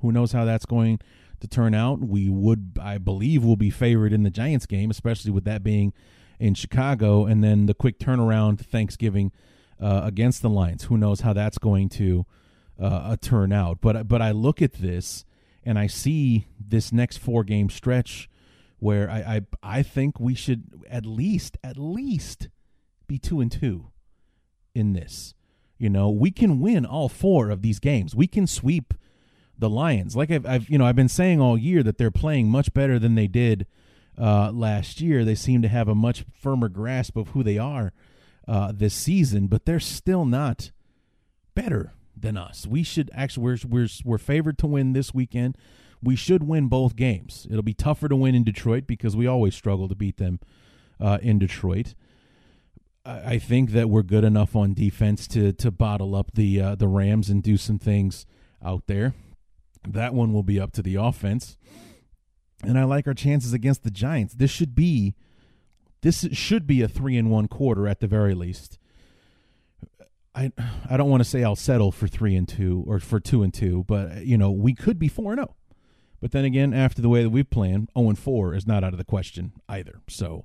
[0.00, 1.00] Who knows how that's going
[1.40, 2.00] to turn out.
[2.00, 5.92] We would, I believe, will be favored in the Giants game, especially with that being
[6.38, 9.32] in Chicago, and then the quick turnaround Thanksgiving
[9.80, 10.84] uh, against the Lions.
[10.84, 12.26] Who knows how that's going to
[12.80, 13.78] uh, uh, turn out?
[13.80, 15.24] But but I look at this
[15.64, 18.28] and I see this next four game stretch
[18.78, 22.48] where I, I I think we should at least at least
[23.06, 23.90] be two and two
[24.74, 25.34] in this.
[25.78, 28.14] You know, we can win all four of these games.
[28.14, 28.94] We can sweep
[29.58, 30.14] the Lions.
[30.14, 32.98] Like I've, I've, you know I've been saying all year that they're playing much better
[32.98, 33.66] than they did
[34.18, 35.24] uh, last year.
[35.24, 37.92] They seem to have a much firmer grasp of who they are
[38.46, 40.70] uh, this season, but they're still not
[41.54, 42.66] better than us.
[42.66, 45.56] We should actually we're we're we're favored to win this weekend.
[46.02, 47.46] We should win both games.
[47.48, 50.40] It'll be tougher to win in Detroit because we always struggle to beat them
[51.00, 51.94] uh, in Detroit.
[53.04, 56.86] I, think that we're good enough on defense to to bottle up the uh, the
[56.86, 58.26] Rams and do some things
[58.64, 59.14] out there.
[59.86, 61.56] That one will be up to the offense.
[62.62, 64.34] And I like our chances against the Giants.
[64.34, 65.14] This should be
[66.02, 68.78] this should be a 3 and 1 quarter at the very least.
[70.34, 70.52] I
[70.88, 73.52] I don't want to say I'll settle for 3 and 2 or for 2 and
[73.52, 75.54] 2, but you know, we could be 4 and 0.
[76.20, 78.94] But then again, after the way that we've played, 0 and 4 is not out
[78.94, 80.00] of the question either.
[80.08, 80.44] So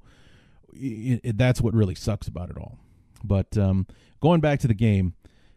[0.73, 2.79] it, it, that's what really sucks about it all.
[3.23, 3.87] But um,
[4.19, 5.13] going back to the game,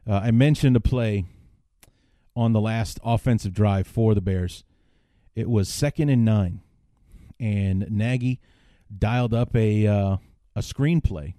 [0.09, 1.25] uh, I mentioned a play
[2.37, 4.65] on the last offensive drive for the Bears.
[5.35, 6.61] It was second and nine,
[7.39, 8.41] and Nagy
[8.97, 10.17] dialed up a uh,
[10.57, 11.35] a screenplay,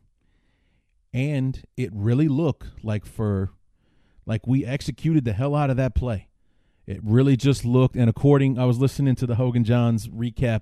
[1.14, 3.52] and it really looked like for
[4.26, 6.30] like we executed the hell out of that play.
[6.88, 10.62] It really just looked, and according, I was listening to the Hoge and Jahns recap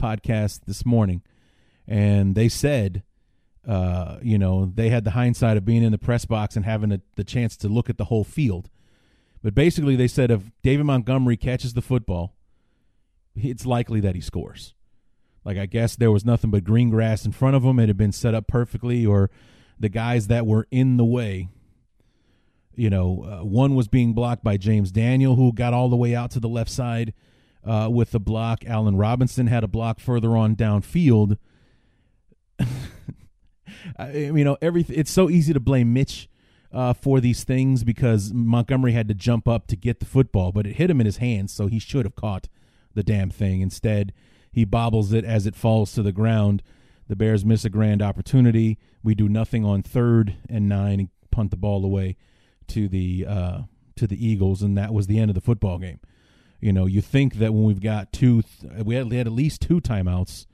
[0.00, 1.22] podcast this morning,
[1.86, 3.02] and they said,
[3.66, 6.90] uh, you know, they had the hindsight of being in the press box and having
[6.92, 8.70] a, the chance to look at the whole field.
[9.42, 12.34] But basically, they said if David Montgomery catches the football,
[13.34, 14.74] it's likely that he scores.
[15.44, 17.78] Like, I guess there was nothing but green grass in front of him.
[17.78, 19.30] It had been set up perfectly, or
[19.78, 21.48] the guys that were in the way
[22.74, 26.14] you know, uh, one was being blocked by James Daniel, who got all the way
[26.14, 27.12] out to the left side
[27.64, 28.64] uh, with the block.
[28.66, 31.36] Allen Robinson had a block further on downfield.
[33.98, 34.98] I, you know, everything.
[34.98, 36.28] It's so easy to blame Mitch
[36.72, 40.66] uh, for these things because Montgomery had to jump up to get the football, but
[40.66, 42.48] it hit him in his hands, so he should have caught
[42.94, 43.60] the damn thing.
[43.60, 44.12] Instead,
[44.50, 46.62] he bobbles it as it falls to the ground.
[47.08, 48.78] The Bears miss a grand opportunity.
[49.02, 52.16] We do nothing on third and nine and punt the ball away
[52.68, 53.58] to the uh,
[53.96, 56.00] to the Eagles, and that was the end of the football game.
[56.60, 59.32] You know, you think that when we've got two, th- we, had, we had at
[59.32, 60.46] least two timeouts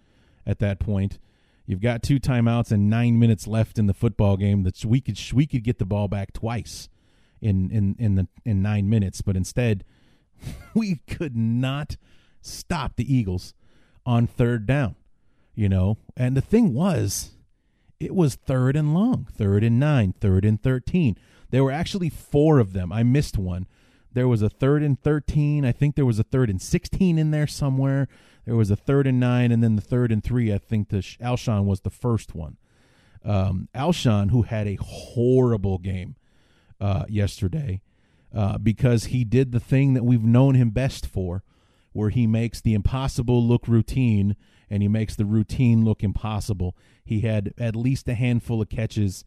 [0.47, 1.19] at that point.
[1.67, 4.63] You've got two timeouts and nine minutes left in the football game.
[4.63, 6.89] That we could we could get the ball back twice
[7.43, 9.85] in in in the in nine minutes, but instead
[10.75, 11.97] we could not
[12.41, 13.55] stop the Eagles
[14.07, 14.97] on third down.
[15.55, 17.33] You know, and the thing was,
[17.99, 21.17] it was third and long, third and nine, third and thirteen.
[21.51, 22.93] There were actually four of them.
[22.93, 23.67] I missed one.
[24.13, 25.65] There was a third and 13.
[25.65, 28.09] I think there was a third and 16 in there somewhere.
[28.45, 30.53] There was a third and nine, and then the third and three.
[30.53, 32.57] I think the Alshon was the first one.
[33.25, 36.17] Um, Alshon, who had a horrible game
[36.81, 37.83] uh, yesterday,
[38.35, 41.43] uh, because he did the thing that we've known him best for,
[41.99, 44.37] where he makes the impossible look routine
[44.71, 46.77] and he makes the routine look impossible.
[47.05, 49.25] He had at least a handful of catches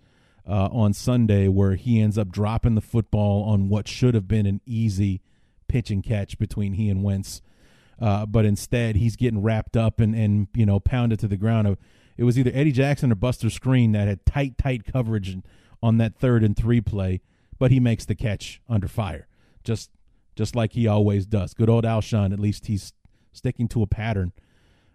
[0.48, 4.46] uh, on Sunday where he ends up dropping the football on what should have been
[4.46, 5.22] an easy
[5.68, 7.42] pitch and catch between he and Wentz.
[8.00, 11.76] Uh, but instead, he's getting wrapped up and, and you know pounded to the ground.
[12.16, 15.38] It was either Eddie Jackson or Buster Skrine that had tight, tight coverage
[15.84, 17.20] on that third and three play,
[17.60, 19.28] but he makes the catch under fire,
[19.66, 19.92] just
[20.36, 21.54] just like he always does.
[21.54, 22.34] Good old Alshon.
[22.34, 22.94] At least he's
[23.32, 24.34] sticking to a pattern,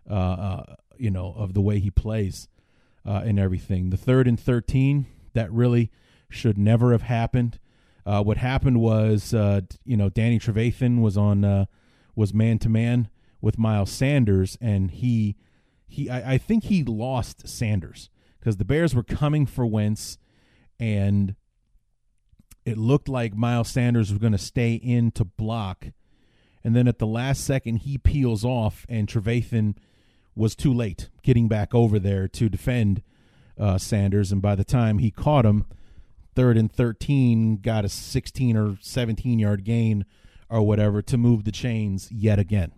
[0.08, 2.48] uh, uh, you know, of the way he plays
[3.04, 3.90] uh, and everything.
[3.90, 5.90] The third and thirteen, that really
[6.28, 7.58] should never have happened.
[8.04, 11.66] Uh, what happened was, uh, you know, Danny Trevathan was on uh,
[12.14, 13.08] was man to man
[13.40, 15.36] with Miles Sanders, and he
[15.86, 20.18] he I, I think he lost Sanders because the Bears were coming for Wentz,
[20.78, 21.34] and
[22.66, 25.86] it looked like Miles Sanders was going to stay in to block,
[26.62, 29.76] and then at the last second he peels off, and Trevathan
[30.34, 33.02] was too late getting back over there to defend
[33.58, 35.64] uh, Sanders, and by the time he caught him,
[36.34, 40.04] third and 13, got a 16 or 17 yard gain
[40.50, 42.72] or whatever to move the chains yet again.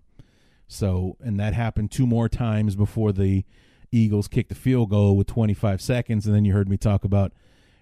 [0.69, 3.45] So, and that happened two more times before the
[3.91, 6.27] Eagles kicked the field goal with 25 seconds.
[6.27, 7.33] And then you heard me talk about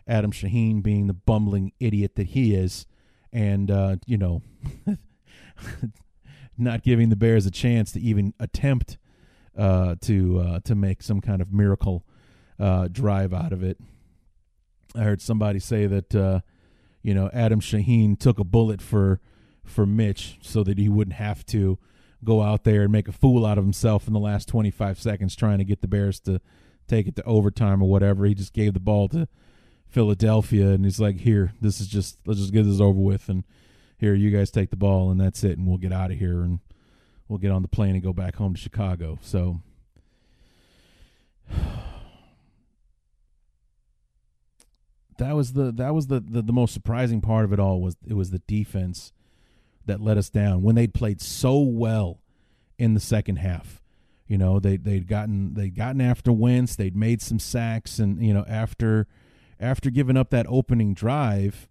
[0.07, 2.87] Adam Shaheen being the bumbling idiot that he is,
[3.33, 4.43] and, uh, you know,
[6.59, 8.99] not giving the Bears a chance to even attempt
[9.57, 12.05] uh, to uh, to make some kind of miracle
[12.59, 13.79] uh, drive out of it.
[14.95, 16.41] I heard somebody say that uh,
[17.03, 19.21] you know Adam Shaheen took a bullet for
[19.65, 21.79] for Mitch so that he wouldn't have to
[22.25, 25.37] go out there and make a fool out of himself in the last 25 seconds
[25.37, 26.41] trying to get the Bears to
[26.87, 28.25] take it to overtime or whatever.
[28.25, 29.29] He just gave the ball to
[29.97, 33.45] Philadelphia and he's like, "Here, this is just let's just get this over with and
[33.97, 36.43] here you guys take the ball and that's it and we'll get out of here
[36.43, 36.59] and
[37.29, 39.63] we'll get on the plane and go back home to Chicago." So
[45.17, 47.97] that was the that was the, the, the most surprising part of it all was
[48.07, 49.15] it was the defense
[49.87, 52.21] that let us down when they'd played so well
[52.79, 53.81] in the second half.
[54.27, 58.35] You know, they they'd gotten they'd gotten after Wentz, they'd made some sacks, and you
[58.35, 59.07] know after
[59.59, 61.69] after giving up that opening drive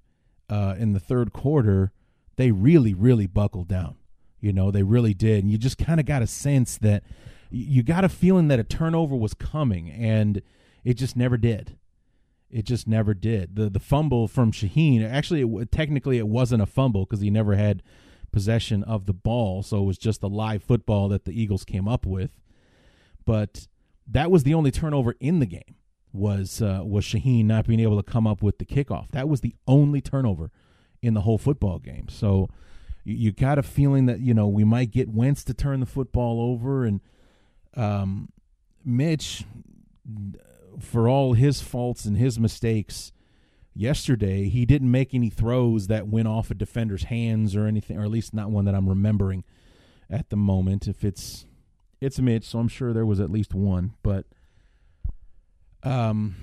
[0.49, 1.91] uh, in the third quarter,
[2.35, 3.95] they really really buckled down.
[4.39, 7.03] You know, they really did, and you just kind of got a sense that
[7.49, 10.41] you got a feeling that a turnover was coming, and
[10.83, 11.77] it just never did
[12.55, 13.57] it just never did.
[13.57, 17.55] The the fumble from Shaheen, actually, it, technically, it wasn't a fumble because he never
[17.55, 17.83] had
[18.31, 21.87] possession of the ball, so it was just a live football that the Eagles came
[21.87, 22.31] up with.
[23.25, 23.67] But
[24.07, 25.75] that was the only turnover in the game
[26.15, 29.11] was uh, was Shaheen not being able to come up with the kickoff.
[29.11, 30.51] That was the only turnover
[31.01, 32.07] in the whole football game.
[32.09, 32.49] So
[33.03, 35.85] you, you got a feeling that you know we might get Wentz to turn the
[35.85, 37.01] football over, and
[37.75, 38.29] um,
[38.83, 39.43] Mitch,
[40.79, 43.11] for all his faults and his mistakes,
[43.73, 48.03] yesterday he didn't make any throws that went off a defender's hands or anything, or
[48.03, 49.43] at least not one that I'm remembering
[50.09, 50.87] at the moment.
[50.87, 51.45] If it's
[52.01, 54.25] it's Mitch, so I'm sure there was at least one, but
[55.85, 56.35] um,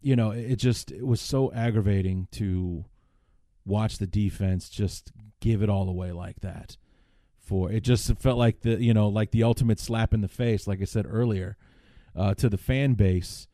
[0.00, 2.84] you know, it just it was so aggravating to
[3.64, 6.76] watch the defense just give it all away like that.
[7.38, 10.66] For it just felt like the you know like the ultimate slap in the face,
[10.66, 11.56] like I said earlier,
[12.14, 13.46] uh, to the fan base.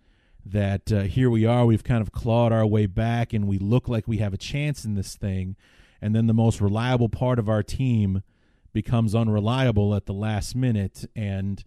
[0.47, 3.89] That uh, here we are, we've kind of clawed our way back, and we look
[3.89, 5.57] like we have a chance in this thing,
[6.03, 8.23] and then the most reliable part of our team
[8.71, 11.65] becomes unreliable at the last minute, and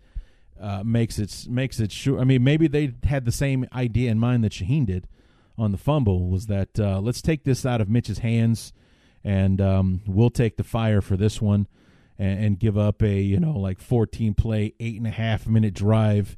[0.60, 2.20] uh, makes it makes it sure.
[2.20, 5.08] I mean, maybe they had the same idea in mind that Shaheen did
[5.58, 6.30] on the fumble.
[6.30, 8.74] Was that uh, let's take this out of Mitch's hands,
[9.24, 11.68] and um, we'll take the fire for this one,
[12.18, 15.74] and, and, give up a you know like 14 play, eight and a half minute
[15.74, 16.38] drive.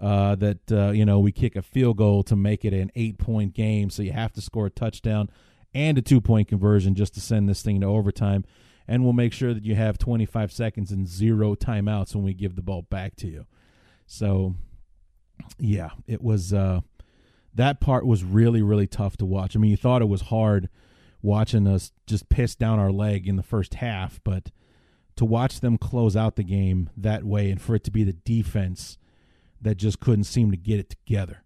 [0.00, 3.18] Uh, that uh, you know we kick a field goal to make it an eight
[3.18, 5.30] point game, so you have to score a touchdown
[5.72, 8.44] and a two point conversion just to send this thing to overtime
[8.86, 12.56] and we'll make sure that you have 25 seconds and zero timeouts when we give
[12.56, 13.46] the ball back to you.
[14.06, 14.54] So,
[15.58, 16.80] yeah, it was uh,
[17.54, 19.56] that part was really really tough to watch.
[19.56, 20.68] I mean, you thought it was hard
[21.22, 24.50] watching us just piss down our leg in the first half, but
[25.16, 28.12] to watch them close out the game that way and for it to be the
[28.12, 28.98] defense
[29.60, 31.42] that just couldn't seem to get it together,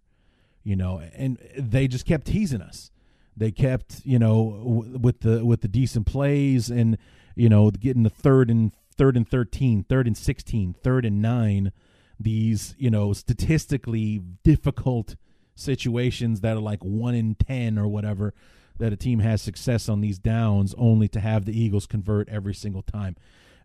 [0.63, 2.91] you know, and they just kept teasing us.
[3.37, 6.97] They kept, you know, with the with the decent plays and
[7.35, 11.71] you know getting the third and third and 13, third and 16, third and 9
[12.19, 15.15] these, you know, statistically difficult
[15.55, 18.33] situations that are like 1 in 10 or whatever
[18.77, 22.53] that a team has success on these downs only to have the Eagles convert every
[22.53, 23.15] single time.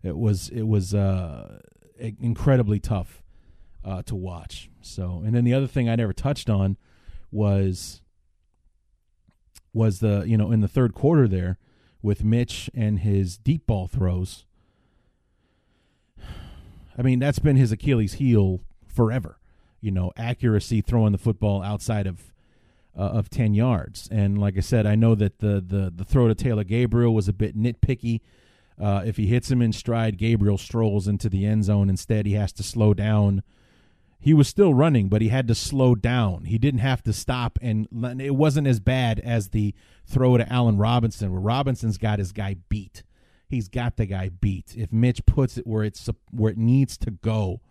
[0.03, 1.61] It was it was uh,
[1.97, 3.23] incredibly tough
[3.83, 4.69] uh, to watch.
[4.81, 6.77] So, and then the other thing I never touched on
[7.31, 8.01] was
[9.73, 11.57] was the you know in the third quarter there
[12.01, 14.45] with Mitch and his deep ball throws.
[16.97, 19.39] I mean, that's been his Achilles heel forever.
[19.81, 22.31] You know, accuracy throwing the football outside of
[22.97, 24.07] uh, of 10 yards.
[24.11, 27.27] And like I said, I know that the the the throw to Taylor Gabriel was
[27.27, 28.21] a bit nitpicky.
[28.81, 31.89] Uh, if he hits him in stride, Gabriel strolls into the end zone.
[31.89, 33.41] Instead, he has to slow down.
[34.19, 36.45] He was still running, but he had to slow down.
[36.45, 37.87] He didn't have to stop, and
[38.19, 39.75] it wasn't as bad as the
[40.05, 43.03] throw to Allen Robinson, where Robinson's got his guy beat
[43.55, 44.75] he's got the guy beat.
[44.77, 47.61] If Mitch puts it where it's where it needs to go,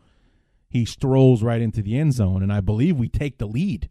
[0.69, 3.91] he strolls right into the end zone, and I believe we take the lead.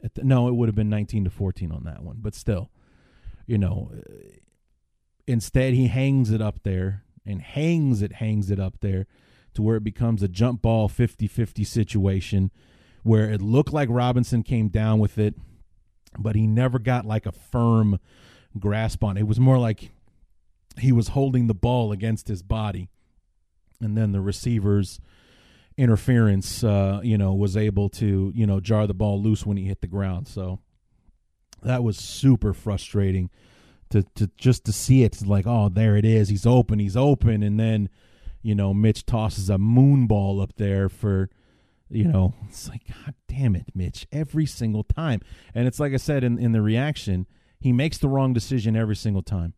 [0.00, 2.70] The, no, it would have been 19 to 14 on that one, but still,
[3.46, 4.12] you know, uh,
[5.26, 9.06] instead he hangs it up there and hangs it, hangs it up there
[9.54, 12.52] to where it becomes a jump ball 50-50 situation
[13.02, 15.34] where it looked like Robinson came down with it,
[16.16, 17.98] but he never got like a firm
[18.58, 19.20] grasp on it.
[19.20, 19.90] It was more like
[20.80, 22.88] he was holding the ball against his body,
[23.80, 25.00] and then the receivers
[25.78, 29.64] interference, uh, you know, was able to you know jar the ball loose when he
[29.64, 30.28] hit the ground.
[30.28, 30.58] So
[31.62, 33.30] that was super frustrating
[33.90, 36.28] to to just to see it like oh there it is.
[36.28, 37.42] He's open he's open.
[37.42, 37.88] And then
[38.42, 41.30] you know Mitch tosses a moon ball up there for
[41.88, 45.20] you know it's like god damn it Mitch every single time.
[45.54, 47.26] And it's like I said in in the reaction
[47.60, 49.54] he makes the wrong decision every single time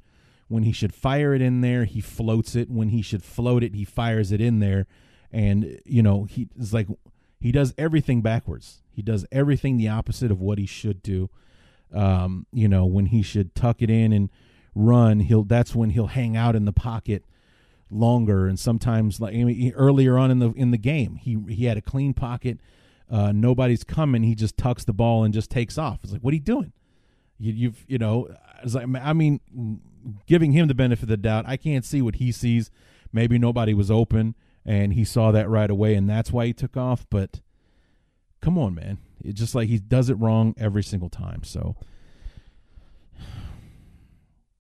[0.51, 2.69] when he should fire it in there, he floats it.
[2.69, 4.89] When he should float it, he fires it in there.
[5.31, 6.89] And, you know, he is like,
[7.39, 8.83] he does everything backwards.
[8.91, 11.31] He does everything the opposite of what he should do.
[11.95, 14.29] Um, you know, when he should tuck it in and
[14.75, 17.25] run, he'll, that's when he'll hang out in the pocket
[17.89, 18.49] longer.
[18.49, 21.77] And sometimes like I mean, earlier on in the, in the game, he, he had
[21.77, 22.59] a clean pocket.
[23.09, 24.25] Uh, nobody's coming.
[24.25, 26.01] He just tucks the ball and just takes off.
[26.03, 26.73] It's like, what are you doing?
[27.39, 28.29] You, you've, you know,
[28.65, 29.39] it's like, I mean,
[30.27, 31.45] giving him the benefit of the doubt.
[31.47, 32.71] I can't see what he sees.
[33.13, 34.35] Maybe nobody was open
[34.65, 37.07] and he saw that right away and that's why he took off.
[37.11, 37.41] But
[38.41, 38.99] come on, man.
[39.23, 41.43] It's just like he does it wrong every single time.
[41.45, 41.77] So,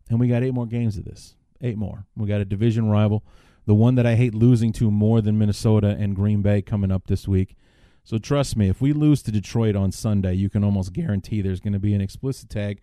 [0.08, 1.34] and we got eight more games of this.
[1.62, 2.06] Eight more.
[2.16, 3.22] We got a division rival,
[3.66, 7.06] the one that I hate losing to more than Minnesota and Green Bay coming up
[7.06, 7.56] this week.
[8.02, 11.60] So trust me, if we lose to Detroit on Sunday, you can almost guarantee there's
[11.60, 12.80] going to be an explicit tag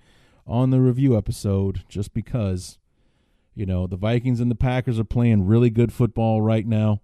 [0.47, 2.77] on the review episode just because,
[3.53, 7.01] you know, the Vikings and the Packers are playing really good football right now.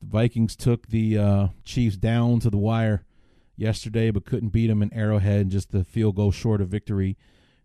[0.00, 3.04] The Vikings took the uh, Chiefs down to the wire
[3.56, 5.40] yesterday, but couldn't beat them in Arrowhead.
[5.40, 7.16] And just the field goal short of victory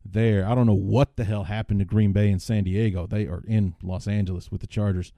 [0.06, 0.46] there.
[0.46, 3.08] I don't know what the hell happened to Green Bay and San Diego.
[3.08, 5.14] They are in Los Angeles with the Chargers.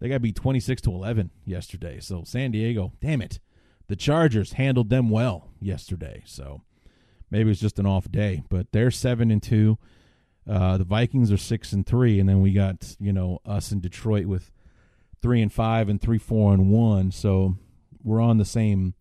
[0.00, 2.00] They got beat 26 to 11 yesterday.
[2.00, 3.38] So San Diego, damn it.
[3.88, 6.22] The Chargers handled them well yesterday.
[6.24, 6.62] So
[7.30, 9.78] maybe it's just an off day, but they're 7 and 2.
[10.48, 13.80] Uh, the Vikings are 6 and 3 and then we got, you know, us in
[13.80, 14.50] Detroit with
[15.22, 17.10] 3 and 5 and 3 4 and 1.
[17.12, 17.56] So
[18.02, 18.94] we're on the same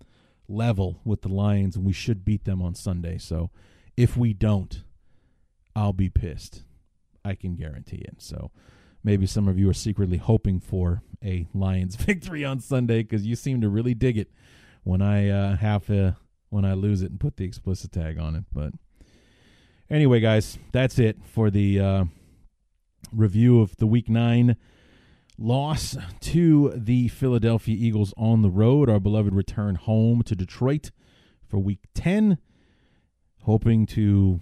[0.48, 3.18] level with the Lions and we should beat them on Sunday.
[3.18, 3.52] So
[3.96, 4.84] if we don't,
[5.76, 6.64] I'll be pissed.
[7.24, 8.16] I can guarantee it.
[8.22, 8.52] So
[9.04, 13.36] maybe some of you are secretly hoping for a Lions victory on Sunday because you
[13.36, 14.32] seem to really dig it
[14.84, 16.14] when I uh, have uh,
[16.50, 18.46] when I lose it and put the explicit tag on it.
[18.52, 18.74] But
[19.90, 22.04] anyway, guys, that's it for the uh,
[23.12, 24.56] review of the Week Nine
[25.38, 28.90] loss to the Philadelphia Eagles on the road.
[28.90, 30.92] Our beloved return home to Detroit
[31.48, 32.38] for Week Ten,
[33.44, 34.42] hoping to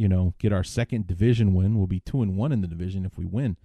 [0.00, 1.76] you know, get our second division win.
[1.76, 3.58] We'll be two and one in the division if we win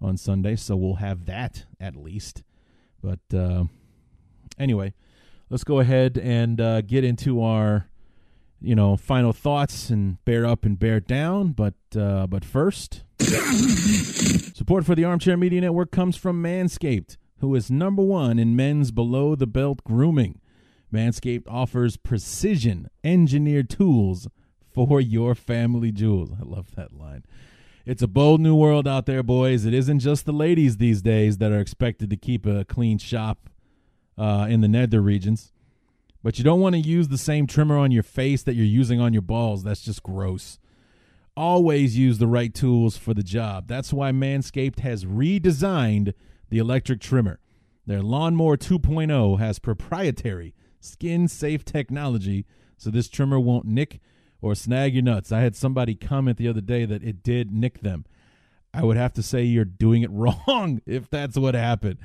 [0.00, 2.42] on Sunday, so we'll have that at least.
[3.02, 3.64] But uh,
[4.58, 4.94] anyway,
[5.50, 7.88] let's go ahead and uh, get into our,
[8.60, 11.52] you know, final thoughts and bear up and bear down.
[11.52, 13.04] But uh, but first,
[14.54, 18.90] support for the Armchair Media Network comes from Manscaped, who is number one in men's
[18.90, 20.40] below the belt grooming.
[20.92, 24.28] Manscaped offers precision engineered tools
[24.72, 26.30] for your family jewels.
[26.32, 27.24] I love that line.
[27.84, 29.64] It's a bold new world out there, boys.
[29.64, 33.48] It isn't just the ladies these days that are expected to keep a clean shop
[34.18, 35.52] uh, in the nether regions.
[36.22, 39.00] But you don't want to use the same trimmer on your face that you're using
[39.00, 39.62] on your balls.
[39.62, 40.58] That's just gross.
[41.36, 43.68] Always use the right tools for the job.
[43.68, 46.14] That's why Manscaped has redesigned
[46.48, 47.38] the electric trimmer.
[47.86, 52.46] Their Lawnmower 2.0 has proprietary skin safe technology,
[52.76, 54.00] so this trimmer won't nick
[54.40, 55.32] or snag your nuts.
[55.32, 58.04] I had somebody comment the other day that it did nick them.
[58.72, 61.98] I would have to say you're doing it wrong if that's what happened.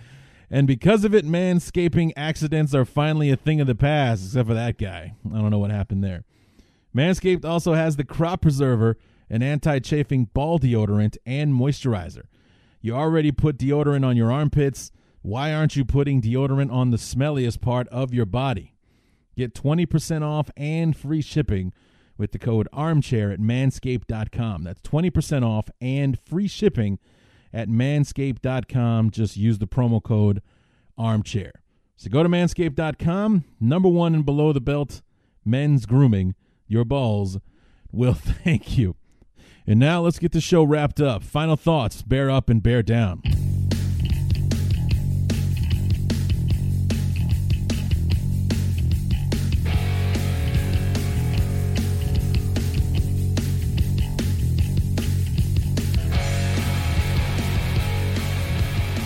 [0.54, 4.54] And because of it, manscaping accidents are finally a thing of the past, except for
[4.54, 5.16] that guy.
[5.34, 6.26] I don't know what happened there.
[6.94, 8.98] Manscaped also has the Crop Preserver,
[9.30, 12.24] an anti chafing ball deodorant, and moisturizer.
[12.82, 14.92] You already put deodorant on your armpits.
[15.22, 18.76] Why aren't you putting deodorant on the smelliest part of your body?
[19.38, 21.72] Get 20% off and free shipping
[22.18, 24.64] with the code armchair at manscaped.com.
[24.66, 27.00] That's 20% off and free shipping
[27.54, 29.12] at manscaped.com.
[29.12, 30.42] Just use the promo code
[30.98, 31.52] armchair.
[31.98, 35.02] So go to manscaped.com, number one and below the belt
[35.46, 36.36] men's grooming.
[36.68, 37.38] Your balls
[37.92, 38.96] will thank you.
[39.68, 41.24] And now let's get the show wrapped up.
[41.24, 43.22] Final thoughts bear up and bear down.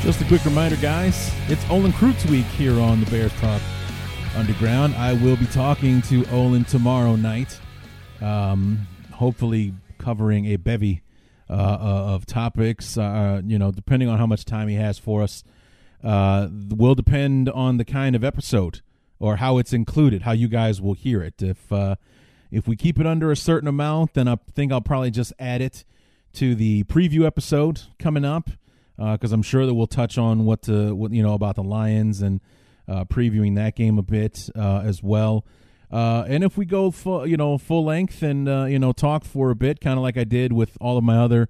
[0.06, 3.60] Just a quick reminder, guys, it's Olin Kreutz week here on the Bears Talk
[4.36, 4.93] Underground.
[4.93, 7.60] I will be talking to Olin tomorrow night,
[8.22, 11.01] um, hopefully covering a bevy
[11.49, 12.99] uh, uh, of topics.
[12.99, 15.43] Uh, you know, depending on how much time he has for us,
[16.03, 18.82] uh, will depend on the kind of episode
[19.18, 21.41] or how it's included, how you guys will hear it.
[21.41, 21.95] If uh,
[22.51, 25.64] if we keep it under a certain amount, then I think I'll probably just add
[25.64, 25.84] it
[26.34, 28.51] to the preview episode coming up
[28.98, 31.64] because uh, I'm sure that we'll touch on what to what you know about the
[31.64, 32.39] Lions and
[32.88, 35.46] uh, previewing that game a bit uh, as well.
[35.91, 39.24] Uh, and if we go full, you know, full length and uh, you know talk
[39.24, 41.50] for a bit, kind of like I did with all of my other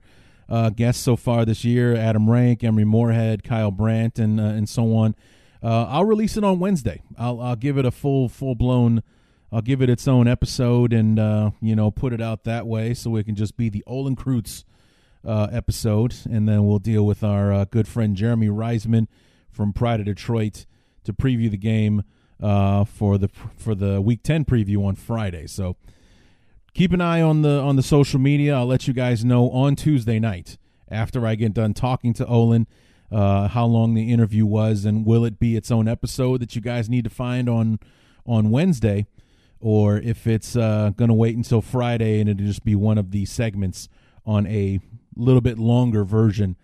[0.50, 4.96] uh, guests so far this year, Adam Rank, Emery Moorehead, Kyle Brandt, and and so
[4.96, 5.16] on.
[5.64, 7.02] I'll release it on Wednesday.
[7.18, 9.02] I'll, I'll give it a full full blown.
[9.52, 11.18] I'll give it its own episode and
[11.62, 14.64] you know put it out that way so it can just be the Olin Kreutz
[15.26, 19.08] uh, episode, and then we'll deal with our uh, good friend Jeremy Reisman
[19.52, 20.66] from Pride of Detroit
[21.04, 22.04] to preview the game
[22.42, 25.48] uh, for the for the Week Ten preview on Friday.
[25.48, 25.78] So
[26.74, 28.56] keep an eye on the on the social media.
[28.56, 30.58] I'll let you guys know on Tuesday night
[30.90, 32.68] after I get done talking to Olin.
[33.12, 36.62] Uh, how long the interview was, and will it be its own episode that you
[36.62, 37.80] guys need to find on
[38.26, 39.06] on Wednesday,
[39.60, 43.12] or if it's uh, going to wait until Friday and it'll just be one of
[43.12, 43.88] the segments
[44.26, 44.80] on a
[45.16, 46.58] little bit longer version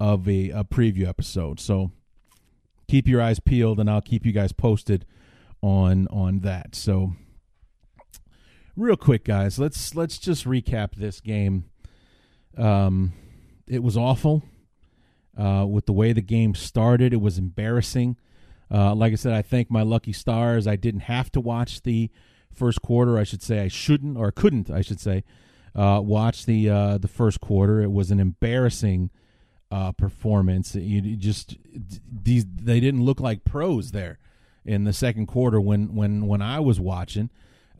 [0.00, 1.60] of a, a preview episode.
[1.60, 1.90] So
[2.88, 5.04] keep your eyes peeled, and I'll keep you guys posted
[5.60, 6.74] on on that.
[6.74, 7.12] So
[8.76, 11.64] real quick, guys, let's let's just recap this game.
[12.56, 13.12] Um,
[13.66, 14.42] it was awful.
[15.36, 18.16] Uh, with the way the game started, it was embarrassing.
[18.70, 20.66] Uh, like I said, I thank my lucky stars.
[20.66, 22.10] I didn't have to watch the
[22.52, 23.16] first quarter.
[23.16, 24.68] I should say I shouldn't or couldn't.
[24.68, 25.22] I should say
[25.74, 26.00] uh,
[26.46, 27.80] the uh, the first quarter.
[27.82, 29.10] It was an embarrassing
[29.70, 30.74] uh, performance.
[30.74, 31.56] You, you just
[32.10, 34.18] these they didn't look like pros there
[34.64, 37.30] in the second quarter when when when I was watching.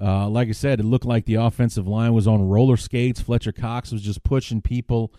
[0.00, 3.20] Uh, like I said, it looked like the offensive line was on roller skates.
[3.20, 5.12] Fletcher Cox was just pushing people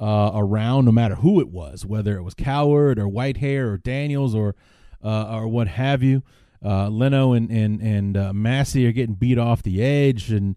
[0.00, 4.34] uh, around, no matter who it was, whether it was Coward or Whitehair or Daniels
[4.34, 4.54] or
[5.02, 6.22] uh, or what have you.
[6.64, 10.56] Uh, Leno and and and uh, Massey are getting beat off the edge, and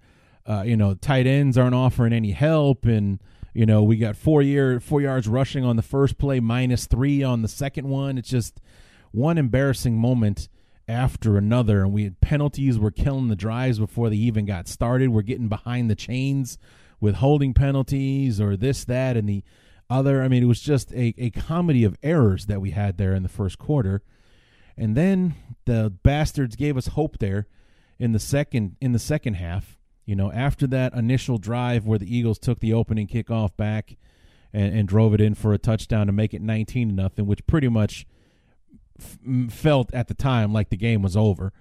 [0.52, 3.20] uh, you know tight ends aren't offering any help, and
[3.54, 7.24] you know we got four year four yards rushing on the first play, minus three
[7.24, 8.18] on the second one.
[8.18, 8.60] It's just
[9.12, 10.50] one embarrassing moment
[10.90, 12.78] after another, and we had penalties.
[12.78, 15.10] We're killing the drives before they even got started.
[15.10, 16.58] We're getting behind the chains
[17.00, 19.44] with holding penalties or this that and the
[19.90, 20.22] other.
[20.22, 23.24] I mean, it was just a, a comedy of errors that we had there in
[23.24, 24.02] the first quarter.
[24.78, 25.36] And then
[25.66, 27.48] the bastards gave us hope there
[28.00, 29.78] in the second in the second half.
[30.12, 33.96] You know, after that initial drive where the Eagles took the opening kickoff back
[34.52, 37.48] and, and drove it in for a touchdown to make it 19 to nothing, which
[37.48, 38.06] pretty much
[39.00, 39.18] f-
[39.54, 41.54] felt at the time like the game was over.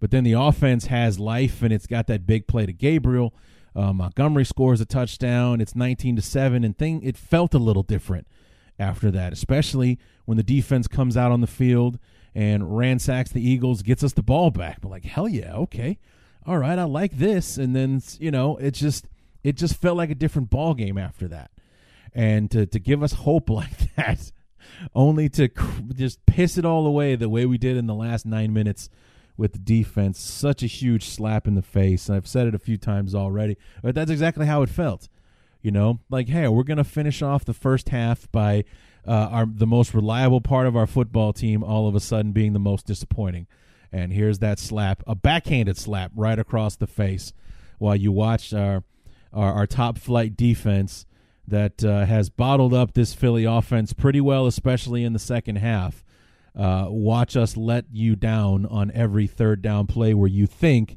[0.00, 3.34] But then the offense has life, and it's got that big play to Gabriel.
[3.76, 5.60] Uh, Montgomery scores a touchdown.
[5.60, 8.26] It's 19 to seven, and thing it felt a little different
[8.78, 11.98] after that, especially when the defense comes out on the field
[12.34, 14.80] and ransacks the Eagles, gets us the ball back.
[14.80, 15.98] But like, hell yeah, okay,
[16.48, 17.58] all right, I like this.
[17.58, 19.06] And then you know, it just
[19.44, 21.50] it just felt like a different ball game after that.
[22.14, 24.32] And to to give us hope like that,
[24.94, 25.48] only to
[25.94, 28.88] just piss it all away the way we did in the last nine minutes
[29.36, 32.08] with the defense, such a huge slap in the face.
[32.08, 35.08] And I've said it a few times already, but that's exactly how it felt.
[35.62, 38.64] You know, like, hey, we're gonna finish off the first half by
[39.06, 42.52] uh, our the most reliable part of our football team all of a sudden being
[42.54, 43.46] the most disappointing.
[43.92, 47.32] And here's that slap, a backhanded slap right across the face,
[47.78, 48.84] while you watch our
[49.32, 51.06] our, our top flight defense
[51.46, 56.04] that uh, has bottled up this Philly offense pretty well, especially in the second half.
[56.56, 60.96] Uh, watch us let you down on every third down play where you think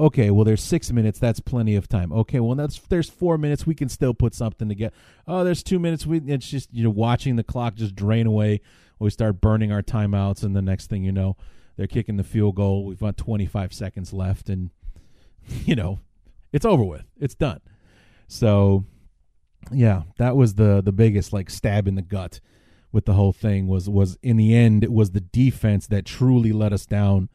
[0.00, 1.18] Okay, well, there's six minutes.
[1.18, 2.10] That's plenty of time.
[2.10, 3.66] Okay, well, that's there's four minutes.
[3.66, 4.94] We can still put something together.
[5.28, 6.06] Oh, there's two minutes.
[6.06, 8.62] We it's just you know watching the clock just drain away.
[8.98, 11.36] We start burning our timeouts, and the next thing you know,
[11.80, 12.84] they're kicking the field goal.
[12.84, 14.68] We've got 25 seconds left, and
[15.64, 15.98] you know,
[16.52, 17.04] it's over with.
[17.18, 17.62] It's done.
[18.28, 18.84] So,
[19.72, 22.40] yeah, that was the the biggest like stab in the gut
[22.92, 23.66] with the whole thing.
[23.66, 27.30] Was was in the end, it was the defense that truly let us down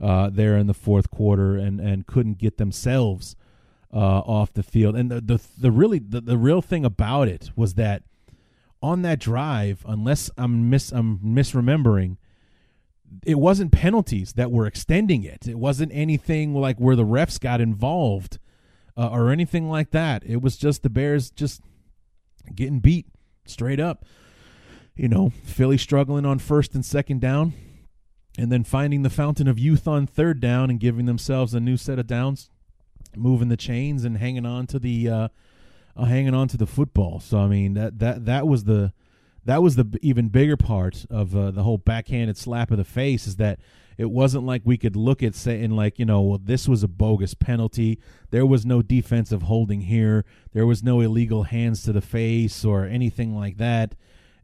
[0.00, 3.36] uh, there in the fourth quarter and, and couldn't get themselves
[3.92, 4.96] uh, off the field.
[4.96, 8.04] And the, the, the really the, the real thing about it was that
[8.82, 12.16] on that drive, unless I'm mis I'm misremembering,
[13.24, 15.46] it wasn't penalties that were extending it.
[15.46, 18.38] It wasn't anything like where the refs got involved
[18.96, 20.22] uh, or anything like that.
[20.24, 21.62] It was just the Bears just
[22.54, 23.06] getting beat
[23.46, 24.04] straight up.
[24.94, 27.54] You know, Philly struggling on first and second down
[28.38, 31.76] and then finding the fountain of youth on third down and giving themselves a new
[31.76, 32.50] set of downs,
[33.16, 35.28] moving the chains and hanging on to the uh,
[35.96, 37.20] uh, hanging on to the football.
[37.20, 38.92] So I mean that that that was the
[39.44, 43.26] that was the even bigger part of uh, the whole backhanded slap of the face
[43.26, 43.58] is that
[43.98, 46.88] it wasn't like we could look at saying like you know well this was a
[46.88, 47.98] bogus penalty.
[48.30, 50.24] There was no defensive holding here.
[50.52, 53.94] There was no illegal hands to the face or anything like that.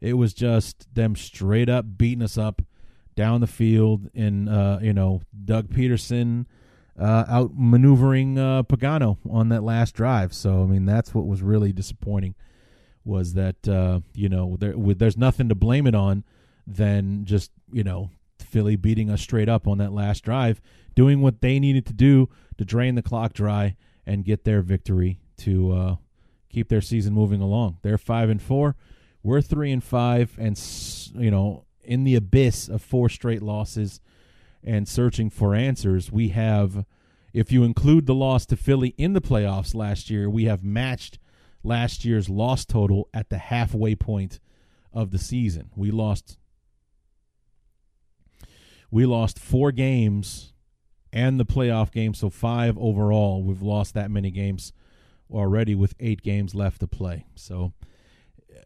[0.01, 2.61] It was just them straight up beating us up
[3.15, 6.45] down the field and uh, you know Doug Pederson
[6.99, 10.33] uh, out maneuvering uh, Pagano on that last drive.
[10.33, 12.35] So I mean that's what was really disappointing
[13.03, 16.23] was that uh, you know there, there's nothing to blame it on
[16.67, 20.61] than just you know Philly beating us straight up on that last drive,
[20.95, 23.75] doing what they needed to do to drain the clock dry
[24.05, 25.95] and get their victory to uh,
[26.49, 27.77] keep their season moving along.
[27.81, 28.75] They're five and four,
[29.23, 30.59] we're three and five, and
[31.15, 33.99] you know in the abyss of four straight losses
[34.63, 36.85] and searching for answers, we have,
[37.33, 41.17] if you include the loss to Philly in the playoffs last year, we have matched
[41.63, 44.39] last year's loss total at the halfway point
[44.93, 45.69] of the season.
[45.75, 46.37] We lost
[48.91, 50.53] we lost 4 games
[51.13, 53.43] and the playoff game, so 5 overall.
[53.43, 54.73] We've lost that many games
[55.31, 57.25] already with 8 games left to play.
[57.35, 57.73] So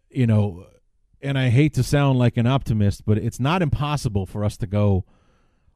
[0.09, 0.67] you know,
[1.21, 4.67] and I hate to sound like an optimist, but it's not impossible for us to
[4.67, 5.05] go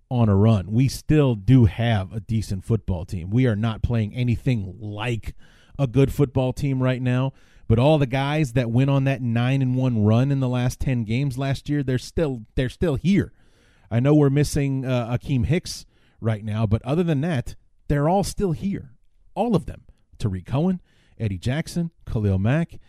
[0.09, 0.71] on a run.
[0.71, 3.29] We still do have a decent football team.
[3.29, 5.35] We are not playing anything like
[5.79, 7.33] a good football team right now,
[7.67, 10.79] but all the guys that went on that 9 and 1 run in the last
[10.79, 13.33] 10 games last year, they're still they're still here.
[13.89, 15.85] I know we're missing uh, Akiem Hicks
[16.19, 17.55] right now, but other than that,
[17.87, 18.91] they're all still here.
[19.35, 19.83] All of them.
[20.17, 20.81] Tarik Cohen,
[21.19, 22.79] Eddie Jackson, Khalil Mack,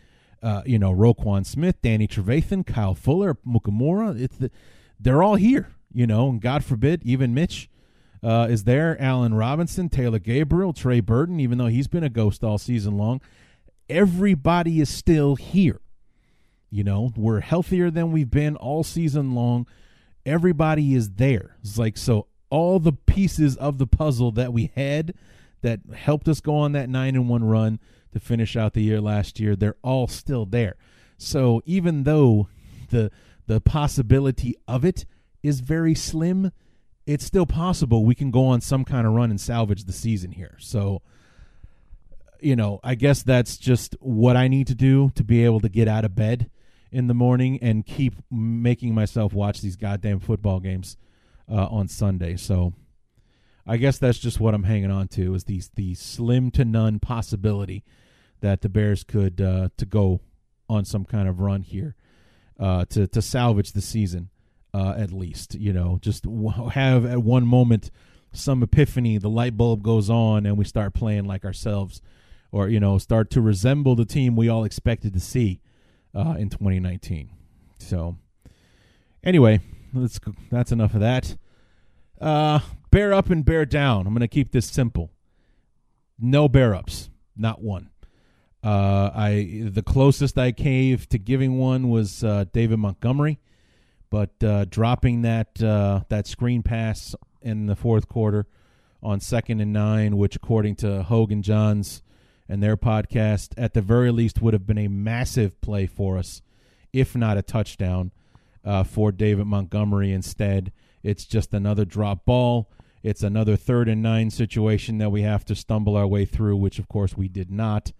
[0.43, 4.21] uh, you know, Roquan Smith, Danny Trevathan, Kyle Fuller, Amukamara.
[4.21, 4.51] It's the,
[4.99, 7.69] they're all here, you know, and God forbid, even Mitch
[8.23, 9.01] uh, is there.
[9.01, 13.21] Allen Robinson, Taylor Gabriel, Trey Burton, even though he's been a ghost all season long.
[13.89, 15.81] Everybody is still here.
[16.71, 19.67] You know, we're healthier than we've been all season long.
[20.27, 21.57] Everybody is there.
[21.63, 25.15] It's like, so all the pieces of the puzzle that we had
[25.63, 27.81] that helped us go on that nine and one run
[28.13, 30.77] to finish out the year last year, they're all still there.
[31.17, 32.49] So even though
[32.91, 33.11] the
[33.47, 35.07] the possibility of it
[35.43, 36.53] is very slim,
[37.09, 40.31] it's still possible we can go on some kind of run and salvage the season
[40.31, 40.57] here.
[40.59, 41.01] So
[42.41, 45.69] you know, I guess that's just what I need to do to be able to
[45.69, 46.51] get out of bed
[46.93, 50.97] in the morning and keep making myself watch these goddamn football games
[51.51, 52.37] uh, on Sunday.
[52.37, 52.75] So
[53.67, 57.01] I guess that's just what I'm hanging on to is these the slim to none
[57.01, 57.85] possibility
[58.41, 60.21] that the Bears could uh, to go
[60.69, 61.97] on some kind of run here
[62.61, 64.29] uh, to to salvage the season
[64.75, 65.55] uh, at least.
[65.55, 66.27] You know, just
[66.73, 67.91] have at one moment
[68.33, 72.03] some epiphany, the light bulb goes on, and we start playing like ourselves,
[72.53, 75.61] or you know, start to resemble the team we all expected to see
[76.15, 77.31] uh, in 2019.
[77.79, 78.17] So,
[79.25, 79.61] anyway,
[80.51, 81.37] that's enough of that.
[82.21, 82.61] Uh,
[82.91, 84.07] bear up and bear down.
[84.07, 85.11] I'm going to keep this simple.
[86.19, 87.91] No bear ups, not one.
[88.63, 93.39] Uh, I the closest I came to giving one was uh, David Montgomery,
[94.11, 98.47] but uh, dropping that uh, that screen pass in the fourth quarter
[99.03, 102.03] on second and nine, which according to Hoge and Jahns
[102.49, 106.43] and their podcast, at the very least, would have been a massive play for us,
[106.93, 108.11] if not a touchdown
[108.65, 110.13] uh, for David Montgomery.
[110.13, 112.71] Instead, it's just another drop ball.
[113.03, 116.79] It's another third and nine situation that we have to stumble our way through, which
[116.79, 117.93] of course we did not.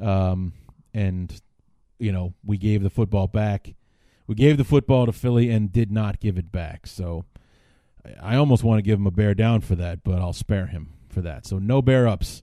[0.00, 0.54] Um,
[0.94, 1.40] and
[1.98, 3.74] you know, we gave the football back.
[4.26, 6.86] We gave the football to Philly and did not give it back.
[6.86, 7.24] So
[8.20, 10.92] I almost want to give him a bear down for that, but I'll spare him
[11.08, 11.46] for that.
[11.46, 12.42] So no bear ups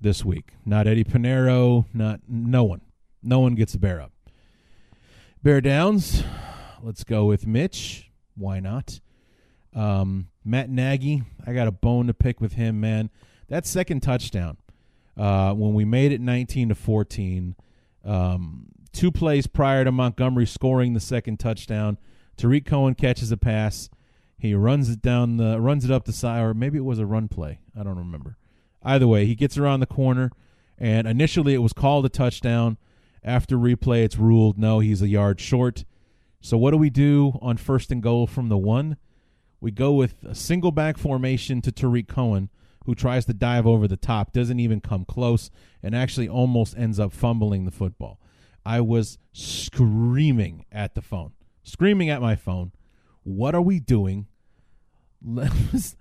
[0.00, 0.52] this week.
[0.64, 2.80] Not Eddy Piñeiro, not no one.
[3.22, 4.12] No one gets a bear up.
[5.42, 6.22] Bear downs.
[6.82, 8.10] Let's go with Mitch.
[8.36, 9.00] Why not?
[9.74, 13.10] Um, Matt Nagy, I got a bone to pick with him, man.
[13.48, 14.56] That second touchdown,
[15.16, 17.54] uh, when we made it 19 to 14,
[18.04, 21.98] um, two plays prior to Montgomery scoring the second touchdown,
[22.36, 23.90] Tarik Cohen catches a pass.
[24.38, 27.06] He runs it down the runs it up the side, or maybe it was a
[27.06, 27.60] run play.
[27.78, 28.38] I don't remember.
[28.82, 30.30] Either way, he gets around the corner,
[30.78, 32.78] and initially it was called a touchdown.
[33.22, 35.84] After replay, it's ruled no, he's a yard short.
[36.40, 38.96] So what do we do on first and goal from the one?
[39.60, 42.48] We go with a single back formation to Tarik Cohen,
[42.86, 45.50] who tries to dive over the top, doesn't even come close,
[45.82, 48.18] and actually almost ends up fumbling the football.
[48.64, 51.32] I was screaming at the phone,
[51.62, 52.72] screaming at my phone.
[53.22, 54.26] What are we doing?
[55.22, 55.96] Let's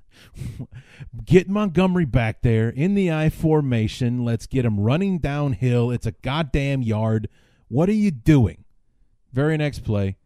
[1.25, 4.23] get Montgomery back there in the I formation.
[4.25, 5.91] Let's get him running downhill.
[5.91, 7.29] It's a goddamn yard.
[7.67, 8.65] What are you doing?
[9.31, 10.17] Very next play,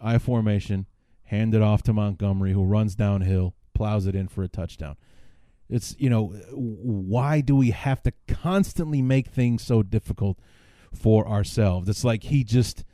[0.00, 0.86] I formation,
[1.24, 4.96] hand it off to Montgomery, who runs downhill, plows it in for a touchdown.
[5.68, 10.38] It's, you know, why do we have to constantly make things so difficult
[10.96, 11.88] for ourselves?
[11.88, 12.84] It's like he just,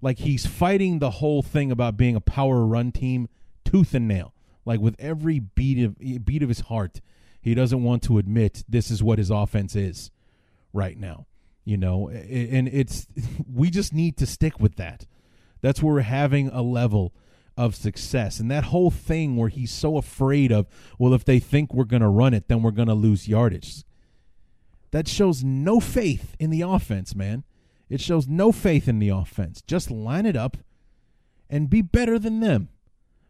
[0.00, 3.28] like he's fighting the whole thing about being a power run team
[3.64, 4.34] tooth and nail.
[4.64, 7.00] Like with every beat of beat of his heart,
[7.40, 10.10] he doesn't want to admit this is what his offense is
[10.72, 11.26] right now.
[11.64, 13.06] You know, and it's
[13.52, 15.06] we just need to stick with that.
[15.60, 17.12] That's where we're having a level
[17.56, 18.38] of success.
[18.38, 20.66] And that whole thing where he's so afraid of,
[20.98, 23.82] well, if they think we're going to run it, then we're going to lose yardage.
[24.92, 27.44] That shows no faith in the offense, man.
[27.88, 29.62] It shows no faith in the offense.
[29.62, 30.56] Just line it up
[31.48, 32.68] and be better than them.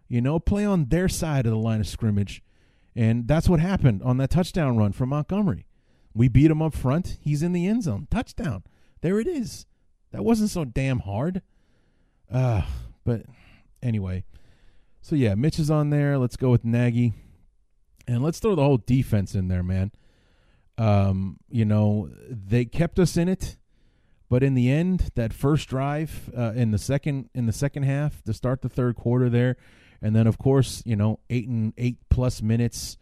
[0.08, 2.42] You know, play on their side of the line of scrimmage.
[2.96, 5.66] And that's what happened on that touchdown run from Montgomery.
[6.14, 7.18] We beat him up front.
[7.20, 8.08] He's in the end zone.
[8.10, 8.64] Touchdown.
[9.02, 9.66] There it is.
[10.10, 11.42] That wasn't so damn hard.
[12.32, 12.62] Uh,
[13.04, 13.22] but
[13.82, 14.24] anyway.
[15.00, 16.18] So yeah, Mitch is on there.
[16.18, 17.12] Let's go with Nagy.
[18.08, 19.92] And let's throw the whole defense in there, man.
[20.78, 23.57] Um, you know, they kept us in it.
[24.28, 28.22] But in the end, that first drive uh, in the second in the second half
[28.24, 29.56] to start the third quarter there,
[30.02, 32.98] and then of course you know eight and eight plus minutes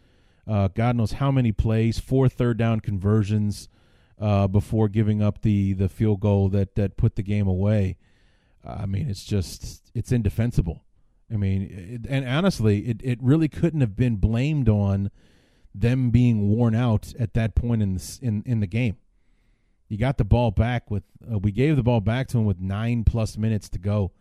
[0.46, 3.68] uh, god knows how many plays four third down conversions
[4.20, 7.96] uh, before giving up the the field goal that that put the game away
[8.64, 10.86] i mean it's just it's indefensible
[11.32, 15.10] I mean, it, and honestly, it, it really couldn't have been blamed on
[15.74, 18.96] them being worn out at that point in the, in in the game.
[19.88, 22.60] You got the ball back with uh, we gave the ball back to him with
[22.60, 24.12] nine plus minutes to go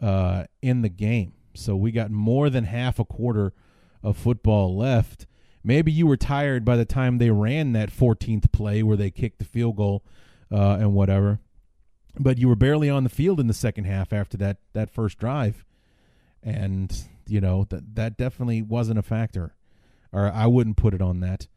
[0.00, 3.52] uh, in the game, so we got more than half a quarter
[4.02, 5.26] of football left.
[5.62, 9.38] Maybe you were tired by the time they ran that 14th play where they kicked
[9.38, 10.04] the field goal
[10.52, 11.40] uh, and whatever,
[12.18, 15.18] but you were barely on the field in the second half after that that first
[15.18, 15.64] drive,
[16.42, 19.54] and you know that that definitely wasn't a factor
[20.14, 21.48] or I wouldn't put it on that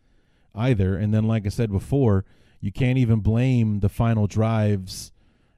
[0.55, 0.97] either.
[0.97, 2.25] And then, like I said before,
[2.59, 5.11] you can't even blame the final drives,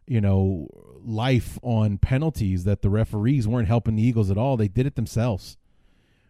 [0.07, 0.67] you know,
[1.03, 4.57] life on penalties that the referees weren't helping the Eagles at all.
[4.57, 5.57] They did it themselves.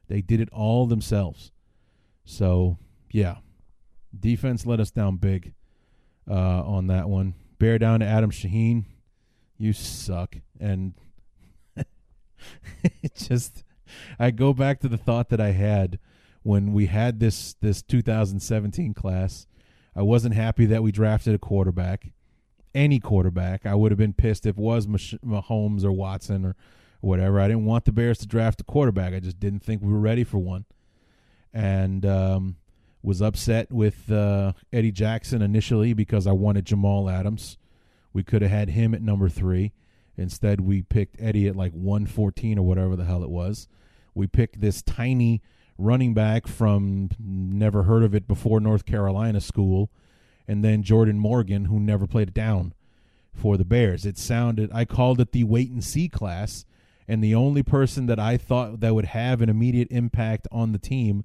[0.07, 1.51] They did it all themselves.
[2.24, 2.78] So,
[3.11, 3.38] yeah,
[4.17, 5.53] defense let us down big
[6.30, 7.36] uh, on that one.
[7.57, 8.86] Bear down to Adam Shaheen.
[9.57, 10.38] You suck.
[10.59, 10.93] And
[11.76, 13.63] it just,
[14.17, 15.99] I go back to the thought that I had
[16.43, 19.45] when we had this this 2017 class.
[20.00, 22.14] I wasn't happy that we drafted a quarterback,
[22.74, 23.66] any quarterback.
[23.66, 26.56] I would have been pissed if it was Mahomes or Watson or
[27.02, 27.38] whatever.
[27.38, 29.14] I didn't want the Bears to draft a quarterback.
[29.14, 30.64] I just didn't think we were ready for one,
[31.54, 32.56] and um,
[33.04, 37.58] was upset with uh, Eddie Jackson initially because I wanted Jamal Adams.
[38.14, 39.74] We could have had him at number three.
[40.16, 43.68] Instead, we picked Eddie at like 114 or whatever the hell it was.
[44.16, 45.41] We picked this tiny
[45.80, 49.89] running back from never heard of it before North Carolina school,
[50.47, 52.73] and then Jordan Morgan, who never played it down
[53.34, 54.05] for the Bears.
[54.05, 56.65] It sounded, I called it the wait and see class,
[57.07, 60.77] and the only person that I thought that would have an immediate impact on the
[60.77, 61.23] team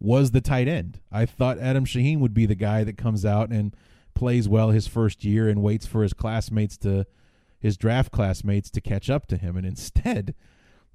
[0.00, 0.98] was the tight end.
[1.12, 3.76] I thought Adam Shaheen would be the guy that comes out and
[4.14, 7.06] plays well his first year and waits for his classmates to,
[7.60, 9.56] his draft classmates to catch up to him.
[9.56, 10.34] And instead,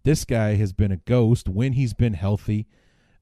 [0.04, 2.68] this guy has been a ghost when he's been healthy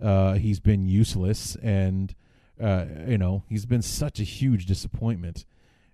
[0.01, 2.15] uh, he's been useless, and
[2.61, 5.45] uh, you know he's been such a huge disappointment.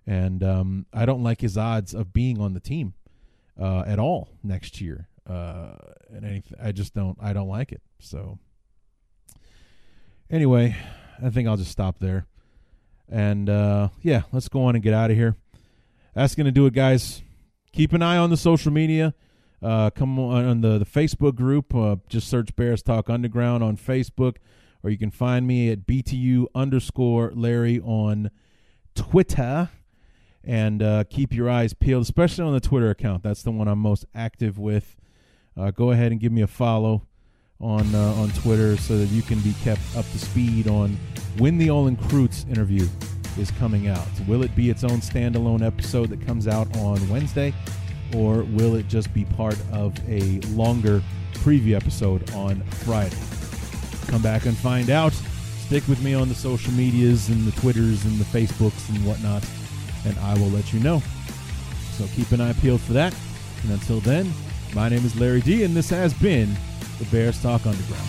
[0.06, 2.94] And um, I don't like his odds of being on the team
[3.60, 5.08] uh, at all next year.
[5.28, 5.74] Uh,
[6.10, 7.16] and anything, I just don't.
[7.20, 7.82] I don't like it.
[8.00, 8.38] So
[10.30, 10.76] anyway,
[11.22, 12.26] I think I'll just stop there.
[13.08, 15.36] And uh, yeah, let's go on and get out of here.
[16.14, 17.22] That's to do it, guys.
[17.72, 19.14] Keep an eye on the social media.
[19.62, 21.74] Uh, come on the, the Facebook group.
[21.74, 24.36] Uh, just search Bears Talk Underground on Facebook,
[24.82, 28.30] or you can find me at BTU underscore Larry on
[28.94, 29.70] Twitter.
[30.44, 33.22] And uh, keep your eyes peeled, especially on the Twitter account.
[33.22, 34.96] That's the one I'm most active with.
[35.56, 37.06] Uh, go ahead and give me a follow
[37.60, 40.98] on uh, on Twitter so that you can be kept up to speed on
[41.38, 42.88] when the Olin Kreutz interview
[43.38, 44.08] is coming out.
[44.26, 47.54] Will it be its own standalone episode that comes out on Wednesday?
[48.14, 51.02] Or will it just be part of a longer
[51.34, 53.16] preview episode on Friday?
[54.08, 55.12] Come back and find out.
[55.66, 59.44] Stick with me on the social medias and the Twitters and the Facebooks and whatnot,
[60.04, 61.02] and I will let you know.
[61.92, 63.14] So keep an eye peeled for that.
[63.62, 64.32] And until then,
[64.74, 66.54] my name is Larry D, and this has been
[66.98, 68.08] the Bears Talk Underground.